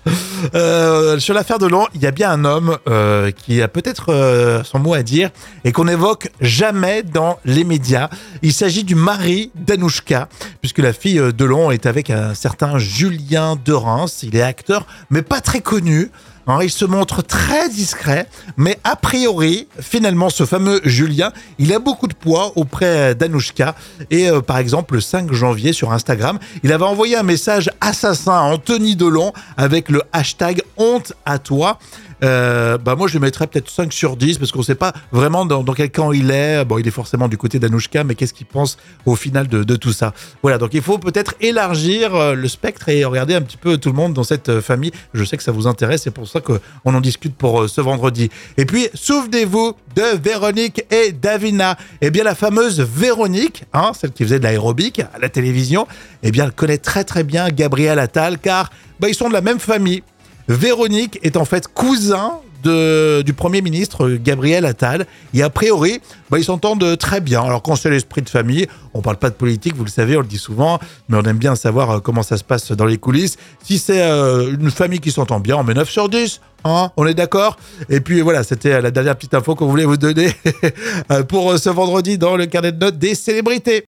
Euh, 0.54 1.18
sur 1.18 1.32
l'affaire 1.32 1.58
Delon, 1.58 1.86
il 1.94 2.02
y 2.02 2.06
a 2.06 2.10
bien 2.10 2.30
un 2.30 2.44
homme 2.44 2.76
euh, 2.86 3.30
qui 3.30 3.62
a 3.62 3.68
peut-être 3.68 4.62
son 4.64 4.78
mot 4.78 4.92
à 4.92 5.02
dire 5.02 5.30
et 5.64 5.72
qu'on 5.72 5.86
n'évoque 5.86 6.30
jamais 6.42 7.02
dans 7.02 7.38
les 7.46 7.64
médias. 7.64 8.10
Il 8.42 8.52
s'agit 8.52 8.84
du 8.84 8.94
mari 8.94 9.50
d'Anouchka, 9.54 10.28
puisque 10.60 10.78
la 10.78 10.92
fille 10.92 11.20
Delon 11.32 11.70
est 11.70 11.86
avec 11.86 12.10
un 12.10 12.34
certain 12.34 12.76
Julien 12.76 13.56
de 13.64 13.72
Reims. 13.72 14.20
Il 14.22 14.36
est 14.36 14.42
acteur, 14.42 14.86
mais 15.08 15.22
pas 15.22 15.40
très 15.40 15.60
connu. 15.60 16.10
Alors, 16.46 16.62
il 16.62 16.70
se 16.70 16.84
montre 16.84 17.22
très 17.22 17.68
discret, 17.68 18.28
mais 18.56 18.78
a 18.84 18.94
priori, 18.94 19.66
finalement, 19.80 20.30
ce 20.30 20.46
fameux 20.46 20.80
Julien, 20.84 21.32
il 21.58 21.72
a 21.72 21.80
beaucoup 21.80 22.06
de 22.06 22.14
poids 22.14 22.52
auprès 22.54 23.16
d'Anouchka. 23.16 23.74
Et 24.12 24.30
euh, 24.30 24.40
par 24.40 24.58
exemple, 24.58 24.94
le 24.94 25.00
5 25.00 25.32
janvier 25.32 25.72
sur 25.72 25.92
Instagram, 25.92 26.38
il 26.62 26.72
avait 26.72 26.84
envoyé 26.84 27.16
un 27.16 27.24
message 27.24 27.68
assassin 27.80 28.32
à 28.32 28.42
Anthony 28.42 28.94
Delon 28.94 29.32
avec 29.56 29.88
le 29.88 30.02
hashtag 30.12 30.62
honte 30.76 31.14
à 31.24 31.40
toi. 31.40 31.80
Euh, 32.22 32.78
bah 32.78 32.94
moi 32.96 33.08
je 33.08 33.12
lui 33.14 33.20
mettrais 33.20 33.46
peut-être 33.46 33.68
5 33.68 33.92
sur 33.92 34.16
10 34.16 34.38
parce 34.38 34.50
qu'on 34.50 34.62
sait 34.62 34.74
pas 34.74 34.94
vraiment 35.12 35.44
dans, 35.44 35.62
quel 35.74 35.90
camp 35.90 36.12
il 36.12 36.30
est. 36.30 36.64
Bon, 36.64 36.78
il 36.78 36.86
est 36.86 36.92
forcément 36.92 37.28
du 37.28 37.36
côté 37.36 37.58
d'Anouchka, 37.58 38.04
mais 38.04 38.14
qu'est-ce 38.14 38.32
qu'il 38.32 38.46
pense 38.46 38.78
au 39.04 39.16
final 39.16 39.48
de, 39.48 39.76
tout 39.76 39.92
ça? 39.92 40.14
Voilà, 40.42 40.58
donc 40.58 40.70
il 40.72 40.82
faut 40.82 40.98
peut-être 40.98 41.34
élargir 41.40 42.14
euh, 42.14 42.34
le 42.34 42.48
spectre 42.48 42.88
et 42.88 43.04
regarder 43.04 43.34
un 43.34 43.42
petit 43.42 43.56
peu 43.56 43.76
tout 43.76 43.90
le 43.90 43.94
monde 43.94 44.14
dans 44.14 44.24
cette 44.24 44.48
euh, 44.48 44.62
famille. 44.62 44.92
Je 45.12 45.24
sais 45.24 45.36
que 45.36 45.42
ça 45.42 45.52
vous 45.52 45.66
intéresse, 45.66 46.02
c'est 46.02 46.10
pour 46.10 46.28
ça 46.28 46.40
qu'on 46.40 46.60
en 46.84 47.00
discute 47.00 47.34
pour 47.34 47.68
ce 47.68 47.80
vendredi. 47.80 48.30
Et 48.56 48.64
puis, 48.64 48.88
souvenez-vous 48.94 49.74
de 49.94 50.16
Véronique 50.22 50.84
et 50.90 51.12
Davina. 51.12 51.76
Eh 52.00 52.10
bien, 52.10 52.24
la 52.24 52.34
fameuse 52.34 52.80
Véronique, 52.80 53.64
hein, 53.72 53.92
celle 53.98 54.12
qui 54.12 54.24
faisait 54.24 54.38
de 54.38 54.44
l'aérobic 54.44 55.00
à 55.00 55.18
la 55.20 55.28
télévision, 55.28 55.86
eh 56.22 56.30
bien, 56.30 56.44
elle 56.44 56.52
connaît 56.52 56.78
très 56.78 57.04
très 57.04 57.24
bien 57.24 57.48
Gabriel 57.48 57.98
Attal 57.98 58.38
car 58.38 58.70
bah, 59.00 59.08
ils 59.08 59.14
sont 59.14 59.28
de 59.28 59.34
la 59.34 59.40
même 59.40 59.58
famille. 59.58 60.02
Véronique 60.48 61.18
est 61.22 61.36
en 61.36 61.44
fait 61.44 61.68
cousin 61.68 62.40
de, 62.62 63.22
du 63.22 63.32
Premier 63.32 63.62
ministre 63.62 64.10
Gabriel 64.10 64.64
Attal. 64.64 65.06
Et 65.34 65.42
a 65.42 65.50
priori, 65.50 66.00
bah, 66.30 66.38
ils 66.38 66.44
s'entendent 66.44 66.96
très 66.98 67.20
bien. 67.20 67.42
Alors 67.42 67.62
quand 67.62 67.76
c'est 67.76 67.90
l'esprit 67.90 68.22
de 68.22 68.28
famille, 68.28 68.66
on 68.94 69.02
parle 69.02 69.16
pas 69.16 69.30
de 69.30 69.34
politique, 69.34 69.76
vous 69.76 69.84
le 69.84 69.90
savez, 69.90 70.16
on 70.16 70.20
le 70.20 70.26
dit 70.26 70.38
souvent, 70.38 70.78
mais 71.08 71.16
on 71.16 71.22
aime 71.22 71.38
bien 71.38 71.54
savoir 71.54 71.90
euh, 71.90 72.00
comment 72.00 72.22
ça 72.22 72.36
se 72.36 72.44
passe 72.44 72.72
dans 72.72 72.84
les 72.84 72.98
coulisses. 72.98 73.36
Si 73.62 73.78
c'est 73.78 74.02
euh, 74.02 74.54
une 74.58 74.70
famille 74.70 75.00
qui 75.00 75.10
s'entend 75.10 75.40
bien, 75.40 75.56
on 75.56 75.64
met 75.64 75.74
9 75.74 75.88
sur 75.88 76.08
10. 76.08 76.40
Hein, 76.64 76.90
on 76.96 77.06
est 77.06 77.14
d'accord 77.14 77.56
Et 77.88 78.00
puis 78.00 78.22
voilà, 78.22 78.42
c'était 78.42 78.80
la 78.80 78.90
dernière 78.90 79.14
petite 79.14 79.34
info 79.34 79.54
qu'on 79.54 79.68
voulait 79.68 79.84
vous 79.84 79.96
donner 79.96 80.32
euh, 81.12 81.22
pour 81.22 81.52
euh, 81.52 81.58
ce 81.58 81.70
vendredi 81.70 82.18
dans 82.18 82.36
le 82.36 82.46
carnet 82.46 82.72
de 82.72 82.78
notes 82.78 82.98
des 82.98 83.14
célébrités. 83.14 83.84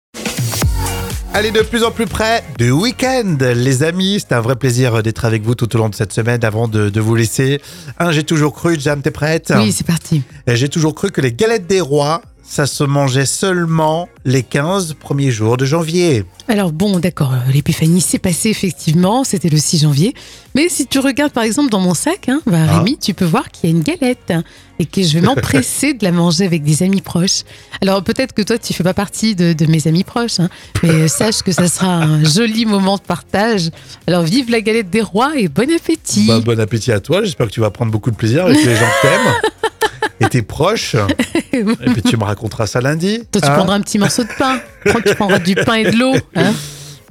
Allez, 1.36 1.50
de 1.50 1.60
plus 1.60 1.84
en 1.84 1.90
plus 1.90 2.06
près 2.06 2.42
du 2.56 2.70
week-end, 2.70 3.36
les 3.38 3.82
amis. 3.82 4.20
C'est 4.20 4.34
un 4.34 4.40
vrai 4.40 4.56
plaisir 4.56 5.02
d'être 5.02 5.26
avec 5.26 5.42
vous 5.42 5.54
tout 5.54 5.76
au 5.76 5.78
long 5.78 5.90
de 5.90 5.94
cette 5.94 6.14
semaine 6.14 6.42
avant 6.42 6.66
de, 6.66 6.88
de 6.88 6.98
vous 6.98 7.14
laisser. 7.14 7.60
Un, 7.98 8.10
j'ai 8.10 8.24
toujours 8.24 8.54
cru, 8.54 8.80
Jam, 8.80 9.02
t'es 9.02 9.10
prête? 9.10 9.52
Oui, 9.54 9.70
c'est 9.70 9.86
parti. 9.86 10.22
J'ai 10.46 10.70
toujours 10.70 10.94
cru 10.94 11.10
que 11.10 11.20
les 11.20 11.34
galettes 11.34 11.66
des 11.66 11.82
rois, 11.82 12.22
ça 12.48 12.66
se 12.66 12.84
mangeait 12.84 13.26
seulement 13.26 14.08
les 14.24 14.42
15 14.42 14.94
premiers 14.94 15.30
jours 15.30 15.56
de 15.56 15.64
janvier. 15.64 16.24
Alors 16.48 16.72
bon, 16.72 16.98
d'accord, 17.00 17.32
euh, 17.32 17.52
l'épiphanie 17.52 18.00
s'est 18.00 18.18
passée 18.18 18.50
effectivement, 18.50 19.24
c'était 19.24 19.48
le 19.48 19.58
6 19.58 19.78
janvier. 19.82 20.14
Mais 20.54 20.68
si 20.68 20.86
tu 20.86 20.98
regardes 21.00 21.32
par 21.32 21.42
exemple 21.44 21.70
dans 21.70 21.80
mon 21.80 21.92
sac, 21.94 22.28
hein, 22.28 22.40
bah, 22.46 22.58
Ah. 22.68 22.78
Rémi, 22.78 22.98
tu 22.98 23.14
peux 23.14 23.24
voir 23.24 23.50
qu'il 23.50 23.68
y 23.68 23.72
a 23.72 23.76
une 23.76 23.82
galette 23.82 24.30
hein, 24.30 24.44
et 24.78 24.86
que 24.86 25.02
je 25.02 25.18
vais 25.18 25.20
m'empresser 25.26 25.92
de 25.94 26.04
la 26.04 26.12
manger 26.12 26.44
avec 26.44 26.62
des 26.62 26.82
amis 26.82 27.00
proches. 27.02 27.42
Alors 27.82 28.02
peut-être 28.02 28.32
que 28.32 28.42
toi, 28.42 28.58
tu 28.58 28.72
fais 28.72 28.84
pas 28.84 28.94
partie 28.94 29.34
de, 29.34 29.52
de 29.52 29.66
mes 29.66 29.86
amis 29.88 30.04
proches, 30.04 30.38
hein, 30.40 30.48
mais 30.82 30.90
euh, 30.90 31.08
sache 31.08 31.42
que 31.42 31.52
ça 31.52 31.66
sera 31.68 31.88
un 31.96 32.24
joli 32.36 32.64
moment 32.64 32.96
de 32.96 33.02
partage. 33.02 33.70
Alors 34.06 34.22
vive 34.22 34.50
la 34.50 34.60
galette 34.60 34.88
des 34.88 35.02
rois 35.02 35.32
et 35.36 35.48
bon 35.48 35.70
appétit. 35.74 36.28
Bah, 36.28 36.40
bon 36.40 36.58
appétit 36.60 36.92
à 36.92 37.00
toi, 37.00 37.22
j'espère 37.24 37.46
que 37.48 37.52
tu 37.52 37.60
vas 37.60 37.70
prendre 37.70 37.90
beaucoup 37.90 38.10
de 38.12 38.16
plaisir 38.16 38.46
avec 38.46 38.64
les 38.64 38.76
gens 38.76 38.86
que 39.02 39.06
t'aimes. 39.08 39.34
Et 40.20 40.26
tes 40.28 40.42
proches. 40.42 40.96
Et 41.52 41.64
puis 41.64 42.02
tu 42.02 42.16
me 42.16 42.24
raconteras 42.24 42.66
ça 42.66 42.80
lundi. 42.80 43.20
Toi, 43.30 43.40
tu 43.40 43.48
hein. 43.48 43.54
prendras 43.54 43.74
un 43.76 43.80
petit 43.80 43.98
morceau 43.98 44.22
de 44.24 44.28
pain. 44.38 44.58
Prends- 44.84 45.00
Tu 45.00 45.14
prendras 45.14 45.38
du 45.38 45.54
pain 45.54 45.74
et 45.74 45.90
de 45.90 45.96
l'eau. 45.98 46.14
hein. 46.34 46.52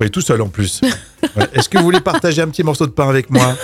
Oui, 0.02 0.10
tout 0.12 0.22
seul 0.22 0.42
en 0.42 0.50
plus. 0.50 0.82
Ouais. 1.38 1.48
Est-ce 1.54 1.70
que 1.70 1.78
vous 1.78 1.84
voulez 1.86 2.02
partager 2.02 2.42
un 2.42 2.48
petit 2.50 2.64
morceau 2.64 2.86
de 2.86 2.92
pain 2.92 3.08
avec 3.08 3.30
moi 3.30 3.56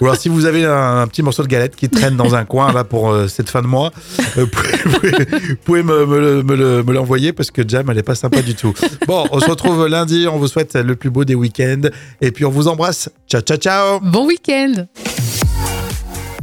Ou 0.00 0.04
alors 0.06 0.16
si 0.16 0.28
vous 0.30 0.46
avez 0.46 0.64
un, 0.64 1.00
un 1.02 1.06
petit 1.06 1.22
morceau 1.22 1.42
de 1.42 1.48
galette 1.48 1.76
qui 1.76 1.88
traîne 1.90 2.16
dans 2.16 2.34
un 2.34 2.44
coin 2.46 2.72
là 2.72 2.84
pour 2.84 3.10
euh, 3.10 3.28
cette 3.28 3.50
fin 3.50 3.60
de 3.60 3.66
mois, 3.66 3.90
euh, 4.38 4.46
vous 4.46 4.46
pouvez, 4.46 5.10
vous 5.10 5.56
pouvez 5.64 5.82
me, 5.82 6.06
me 6.06 6.18
le- 6.20 6.42
me 6.42 6.82
me 6.82 6.92
l'envoyer 6.94 7.32
parce 7.34 7.50
que 7.50 7.62
Jam 7.68 7.88
elle 7.90 7.98
est 7.98 8.02
pas 8.02 8.14
sympa 8.14 8.40
du 8.40 8.54
tout. 8.54 8.72
Bon, 9.06 9.26
on 9.30 9.40
se 9.40 9.50
retrouve 9.50 9.86
lundi, 9.88 10.26
on 10.30 10.38
vous 10.38 10.48
souhaite 10.48 10.74
le 10.74 10.96
plus 10.96 11.10
beau 11.10 11.24
des 11.26 11.34
week-ends 11.34 11.88
et 12.22 12.30
puis 12.30 12.44
on 12.46 12.50
vous 12.50 12.66
embrasse. 12.68 13.10
Ciao 13.28 13.42
ciao 13.42 13.58
ciao 13.58 14.00
Bon 14.00 14.26
week-end 14.26 14.86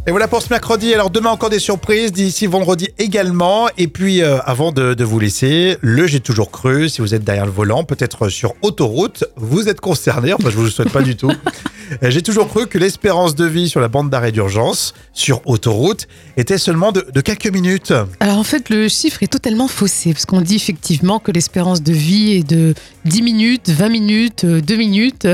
Et 0.07 0.11
voilà 0.11 0.27
pour 0.27 0.43
ce 0.43 0.49
mercredi. 0.49 0.93
Alors 0.93 1.09
demain 1.09 1.31
encore 1.31 1.49
des 1.49 1.57
surprises, 1.57 2.11
d'ici 2.11 2.45
vendredi 2.45 2.89
également. 2.99 3.67
Et 3.79 3.87
puis 3.87 4.21
euh, 4.21 4.37
avant 4.45 4.71
de, 4.71 4.93
de 4.93 5.03
vous 5.03 5.17
laisser, 5.19 5.77
le 5.81 6.05
j'ai 6.05 6.19
toujours 6.19 6.51
cru, 6.51 6.89
si 6.89 7.01
vous 7.01 7.15
êtes 7.15 7.23
derrière 7.23 7.47
le 7.47 7.51
volant, 7.51 7.83
peut-être 7.83 8.29
sur 8.29 8.53
autoroute, 8.61 9.23
vous 9.35 9.67
êtes 9.67 9.81
concerné, 9.81 10.31
enfin 10.33 10.51
je 10.51 10.57
vous 10.57 10.65
le 10.65 10.69
souhaite 10.69 10.91
pas 10.91 11.01
du 11.01 11.15
tout. 11.15 11.31
Euh, 11.31 12.09
J'ai 12.09 12.21
toujours 12.21 12.47
cru 12.47 12.67
que 12.67 12.77
l'espérance 12.77 13.35
de 13.35 13.45
vie 13.45 13.69
sur 13.69 13.79
la 13.79 13.87
bande 13.87 14.09
d'arrêt 14.09 14.31
d'urgence, 14.31 14.93
sur 15.13 15.41
autoroute, 15.45 16.07
était 16.37 16.57
seulement 16.57 16.91
de, 16.91 17.05
de 17.13 17.21
quelques 17.21 17.51
minutes. 17.51 17.93
Alors 18.19 18.37
en 18.39 18.43
fait, 18.43 18.69
le 18.69 18.87
chiffre 18.87 19.21
est 19.21 19.27
totalement 19.31 19.67
faussé, 19.67 20.13
parce 20.13 20.25
qu'on 20.25 20.41
dit 20.41 20.55
effectivement 20.55 21.19
que 21.19 21.31
l'espérance 21.31 21.83
de 21.83 21.93
vie 21.93 22.33
est 22.33 22.47
de 22.47 22.73
10 23.05 23.21
minutes, 23.21 23.69
20 23.69 23.89
minutes, 23.89 24.43
euh, 24.45 24.61
2 24.61 24.75
minutes, 24.75 25.27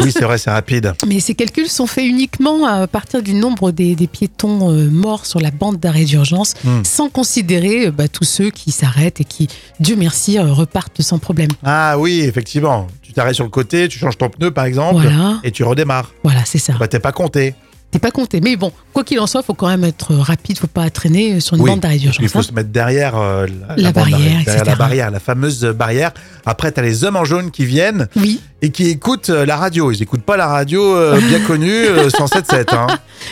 Oui, 0.00 0.12
c'est 0.12 0.24
vrai, 0.24 0.38
c'est 0.38 0.50
rapide. 0.50 0.94
mais 1.06 1.18
ces 1.20 1.34
calculs 1.34 1.68
sont 1.68 1.86
faits 1.86 2.06
uniquement 2.06 2.64
à 2.64 2.86
partir 2.86 3.22
du 3.22 3.34
nombre 3.34 3.67
des, 3.72 3.94
des 3.94 4.06
piétons 4.06 4.70
euh, 4.72 4.88
morts 4.90 5.26
sur 5.26 5.40
la 5.40 5.50
bande 5.50 5.78
d'arrêt 5.78 6.04
d'urgence, 6.04 6.54
Hmm. 6.64 6.82
sans 6.84 7.08
considérer 7.08 7.86
euh, 7.86 7.90
bah, 7.90 8.08
tous 8.08 8.24
ceux 8.24 8.50
qui 8.50 8.70
s'arrêtent 8.72 9.20
et 9.20 9.24
qui, 9.24 9.48
Dieu 9.80 9.96
merci, 9.96 10.38
euh, 10.38 10.52
repartent 10.52 11.02
sans 11.02 11.18
problème. 11.18 11.50
Ah 11.64 11.96
oui, 11.98 12.20
effectivement. 12.20 12.86
Tu 13.02 13.12
t'arrêtes 13.12 13.34
sur 13.34 13.44
le 13.44 13.50
côté, 13.50 13.88
tu 13.88 13.98
changes 13.98 14.18
ton 14.18 14.28
pneu 14.28 14.50
par 14.50 14.64
exemple, 14.66 15.00
Voilà, 15.02 15.40
et 15.44 15.50
tu 15.50 15.62
redémarres. 15.64 16.12
voilà, 16.22 16.44
c'est 16.44 16.58
ça. 16.58 16.74
Bah 16.78 16.88
t'es 16.88 16.98
pas 17.00 17.12
compté. 17.12 17.54
T'es 17.90 17.98
pas 17.98 18.10
compté. 18.10 18.42
Mais 18.42 18.56
bon, 18.56 18.70
quoi 18.92 19.02
qu'il 19.02 19.18
en 19.18 19.26
soit, 19.26 19.42
faut 19.42 19.54
quand 19.54 19.66
même 19.68 19.82
être 19.84 20.14
rapide, 20.14 20.58
faut 20.58 20.66
pas 20.66 20.90
traîner 20.90 21.40
sur 21.40 21.56
une 21.56 21.62
Oui, 21.62 21.70
bande 21.70 21.80
qu'il 21.90 22.00
d'urgence. 22.00 22.30
faut 22.30 22.38
hein. 22.40 22.42
se 22.42 22.52
mettre 22.52 22.68
derrière 22.68 23.16
euh, 23.16 23.46
la, 23.78 23.92
barrière, 23.92 24.44
derrière 24.44 24.64
la 24.66 24.76
barrière, 24.76 25.10
la 25.10 25.20
fameuse 25.20 25.64
barrière. 25.64 26.10
Après, 26.44 26.70
tu 26.70 26.80
as 26.80 26.82
les 26.82 27.04
hommes 27.04 27.16
en 27.16 27.24
jaune 27.24 27.50
qui 27.50 27.64
viennent 27.64 28.06
Oui, 28.16 28.42
et 28.60 28.70
qui 28.72 28.88
écoutent 28.90 29.30
euh, 29.30 29.46
la 29.46 29.56
radio. 29.56 29.90
Ils 29.90 30.02
écoutent 30.02 30.22
pas 30.22 30.36
la 30.36 30.48
radio 30.48 30.82
euh, 30.96 31.18
bien 31.18 31.40
connue, 31.40 31.72
euh, 31.86 32.08
107.7. 32.10 32.74
Hein. 32.74 32.88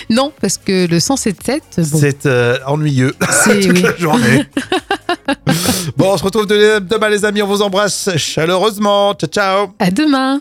non, 0.08 0.32
parce 0.40 0.56
que 0.56 0.86
le 0.86 0.98
107.7, 1.00 1.90
bon, 1.90 1.98
C'est 2.00 2.26
ennuyeux 2.64 3.14
c'est 3.44 3.60
toute 3.60 3.72
oui. 3.72 3.82
la 3.82 3.96
journée. 3.98 4.46
bon, 5.98 6.12
on 6.14 6.16
se 6.16 6.24
retrouve 6.24 6.46
de- 6.46 6.78
demain, 6.78 7.10
les 7.10 7.26
amis. 7.26 7.42
On 7.42 7.46
vous 7.46 7.60
embrasse 7.60 8.08
chaleureusement. 8.16 9.12
Ciao, 9.14 9.28
ciao. 9.30 9.66
À 9.78 9.90
demain. 9.90 10.40